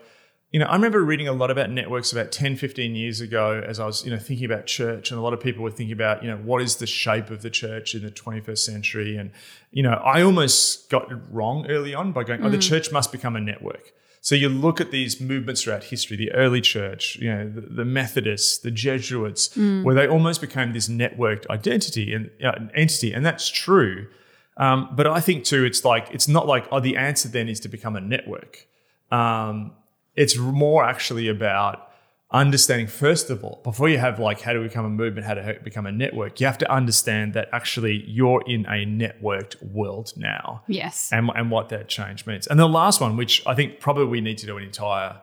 you 0.51 0.59
know, 0.59 0.65
I 0.65 0.75
remember 0.75 1.03
reading 1.03 1.27
a 1.27 1.33
lot 1.33 1.51
about 1.51 1.69
networks 1.69 2.13
about 2.13 2.31
10, 2.31 2.55
15 2.55 2.95
years 2.95 3.19
ago 3.19 3.61
as 3.67 3.79
I 3.79 3.85
was, 3.85 4.05
you 4.05 4.11
know, 4.11 4.17
thinking 4.17 4.45
about 4.45 4.65
church 4.65 5.11
and 5.11 5.19
a 5.19 5.21
lot 5.21 5.33
of 5.33 5.41
people 5.41 5.61
were 5.61 5.71
thinking 5.71 5.93
about, 5.93 6.23
you 6.23 6.29
know, 6.29 6.37
what 6.37 6.61
is 6.61 6.77
the 6.77 6.87
shape 6.87 7.29
of 7.29 7.41
the 7.41 7.49
church 7.49 7.93
in 7.93 8.01
the 8.01 8.11
21st 8.11 8.59
century? 8.59 9.17
And, 9.17 9.31
you 9.71 9.83
know, 9.83 9.93
I 9.93 10.21
almost 10.21 10.89
got 10.89 11.11
it 11.11 11.17
wrong 11.29 11.69
early 11.69 11.93
on 11.93 12.13
by 12.13 12.23
going, 12.23 12.43
oh, 12.43 12.49
the 12.49 12.57
church 12.57 12.93
must 12.93 13.11
become 13.11 13.35
a 13.35 13.41
network. 13.41 13.91
So 14.21 14.35
you 14.35 14.49
look 14.49 14.81
at 14.81 14.91
these 14.91 15.21
movements 15.21 15.63
throughout 15.63 15.85
history, 15.85 16.17
the 16.17 16.31
early 16.31 16.61
church, 16.61 17.17
you 17.17 17.33
know, 17.33 17.49
the, 17.49 17.61
the 17.61 17.85
Methodists, 17.85 18.57
the 18.57 18.71
Jesuits, 18.71 19.55
where 19.83 19.95
they 19.95 20.07
almost 20.07 20.41
became 20.41 20.73
this 20.73 20.89
networked 20.89 21.47
identity 21.49 22.13
and 22.13 22.29
uh, 22.43 22.53
entity, 22.73 23.13
and 23.13 23.25
that's 23.25 23.49
true. 23.49 24.07
Um, 24.57 24.89
but 24.95 25.07
I 25.07 25.19
think 25.19 25.45
too, 25.45 25.63
it's 25.63 25.85
like 25.85 26.09
it's 26.11 26.27
not 26.27 26.47
like 26.47 26.67
oh, 26.71 26.79
the 26.79 26.97
answer 26.97 27.29
then 27.29 27.47
is 27.47 27.59
to 27.61 27.69
become 27.69 27.95
a 27.95 28.01
network. 28.01 28.67
Um, 29.11 29.71
it's 30.17 30.35
more 30.37 30.83
actually 30.83 31.27
about 31.29 31.83
understanding 32.29 32.87
first 32.87 33.29
of 33.29 33.41
all 33.41 33.61
before 33.63 33.87
you 33.87 33.97
have 33.97 34.19
like 34.19 34.41
how 34.41 34.51
to 34.51 34.61
become 34.61 34.83
a 34.83 34.89
movement, 34.89 35.25
how 35.25 35.33
to 35.33 35.57
become 35.63 35.85
a 35.85 35.91
network. 35.93 36.41
You 36.41 36.45
have 36.47 36.57
to 36.57 36.69
understand 36.69 37.33
that 37.35 37.47
actually 37.53 38.03
you're 38.05 38.43
in 38.45 38.65
a 38.65 38.85
networked 38.85 39.63
world 39.63 40.11
now 40.17 40.63
Yes. 40.67 41.09
and, 41.13 41.29
and 41.33 41.49
what 41.49 41.69
that 41.69 41.87
change 41.87 42.25
means. 42.25 42.45
And 42.45 42.59
the 42.59 42.67
last 42.67 42.99
one, 42.99 43.15
which 43.15 43.41
I 43.47 43.55
think 43.55 43.79
probably 43.79 44.05
we 44.07 44.19
need 44.19 44.37
to 44.39 44.45
do 44.45 44.57
an 44.57 44.63
entire 44.63 45.21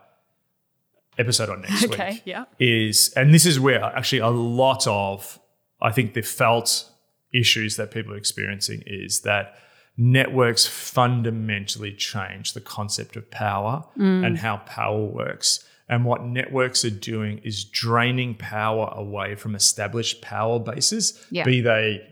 episode 1.18 1.50
on 1.50 1.60
next 1.60 1.84
Okay, 1.84 2.12
week, 2.12 2.22
yeah. 2.24 2.44
is, 2.58 3.12
and 3.14 3.34
this 3.34 3.44
is 3.44 3.60
where 3.60 3.84
actually 3.84 4.20
a 4.20 4.28
lot 4.30 4.86
of, 4.86 5.38
I 5.82 5.92
think, 5.92 6.14
the 6.14 6.22
felt 6.22 6.88
issues 7.34 7.76
that 7.76 7.90
people 7.90 8.14
are 8.14 8.16
experiencing 8.16 8.82
is 8.86 9.20
that 9.20 9.56
networks 9.96 10.66
fundamentally 10.66 11.92
change 11.92 12.52
the 12.52 12.60
concept 12.60 13.16
of 13.16 13.30
power 13.30 13.84
mm. 13.96 14.26
and 14.26 14.38
how 14.38 14.58
power 14.58 15.04
works. 15.04 15.64
And 15.88 16.04
what 16.04 16.24
networks 16.24 16.84
are 16.84 16.90
doing 16.90 17.38
is 17.44 17.64
draining 17.64 18.34
power 18.34 18.92
away 18.96 19.34
from 19.34 19.54
established 19.54 20.22
power 20.22 20.58
bases, 20.58 21.24
Yeah. 21.30 21.44
be 21.44 21.60
they 21.60 22.08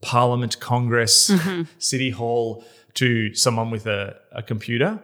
Parliament, 0.00 0.58
Congress, 0.60 1.30
mm-hmm. 1.30 1.62
City 1.78 2.10
Hall, 2.10 2.64
to 2.94 3.34
someone 3.34 3.70
with 3.70 3.86
a, 3.86 4.16
a 4.32 4.42
computer. 4.42 5.02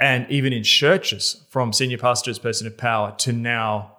And 0.00 0.28
even 0.30 0.52
in 0.52 0.62
churches, 0.62 1.44
from 1.48 1.72
senior 1.72 1.98
pastors, 1.98 2.38
person 2.38 2.66
of 2.66 2.76
power 2.76 3.14
to 3.18 3.32
now 3.32 3.96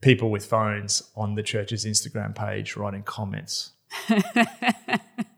people 0.00 0.30
with 0.30 0.46
phones 0.46 1.02
on 1.16 1.34
the 1.34 1.42
church's 1.42 1.84
Instagram 1.84 2.34
page 2.34 2.76
writing 2.76 3.02
comments. 3.02 3.70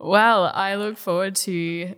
Well, 0.00 0.50
I 0.54 0.76
look 0.76 0.96
forward 0.96 1.36
to 1.36 1.94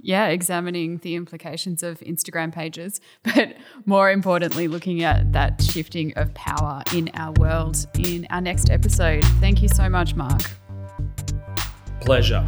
yeah, 0.00 0.28
examining 0.28 0.98
the 0.98 1.16
implications 1.16 1.82
of 1.82 1.98
Instagram 2.00 2.52
pages, 2.52 3.00
but 3.22 3.56
more 3.84 4.10
importantly, 4.10 4.68
looking 4.68 5.02
at 5.02 5.32
that 5.32 5.60
shifting 5.62 6.12
of 6.14 6.32
power 6.34 6.82
in 6.94 7.10
our 7.14 7.32
world 7.32 7.84
in 7.98 8.26
our 8.30 8.40
next 8.40 8.70
episode. 8.70 9.24
Thank 9.40 9.62
you 9.62 9.68
so 9.68 9.88
much, 9.88 10.14
Mark. 10.14 10.42
Pleasure. 12.00 12.46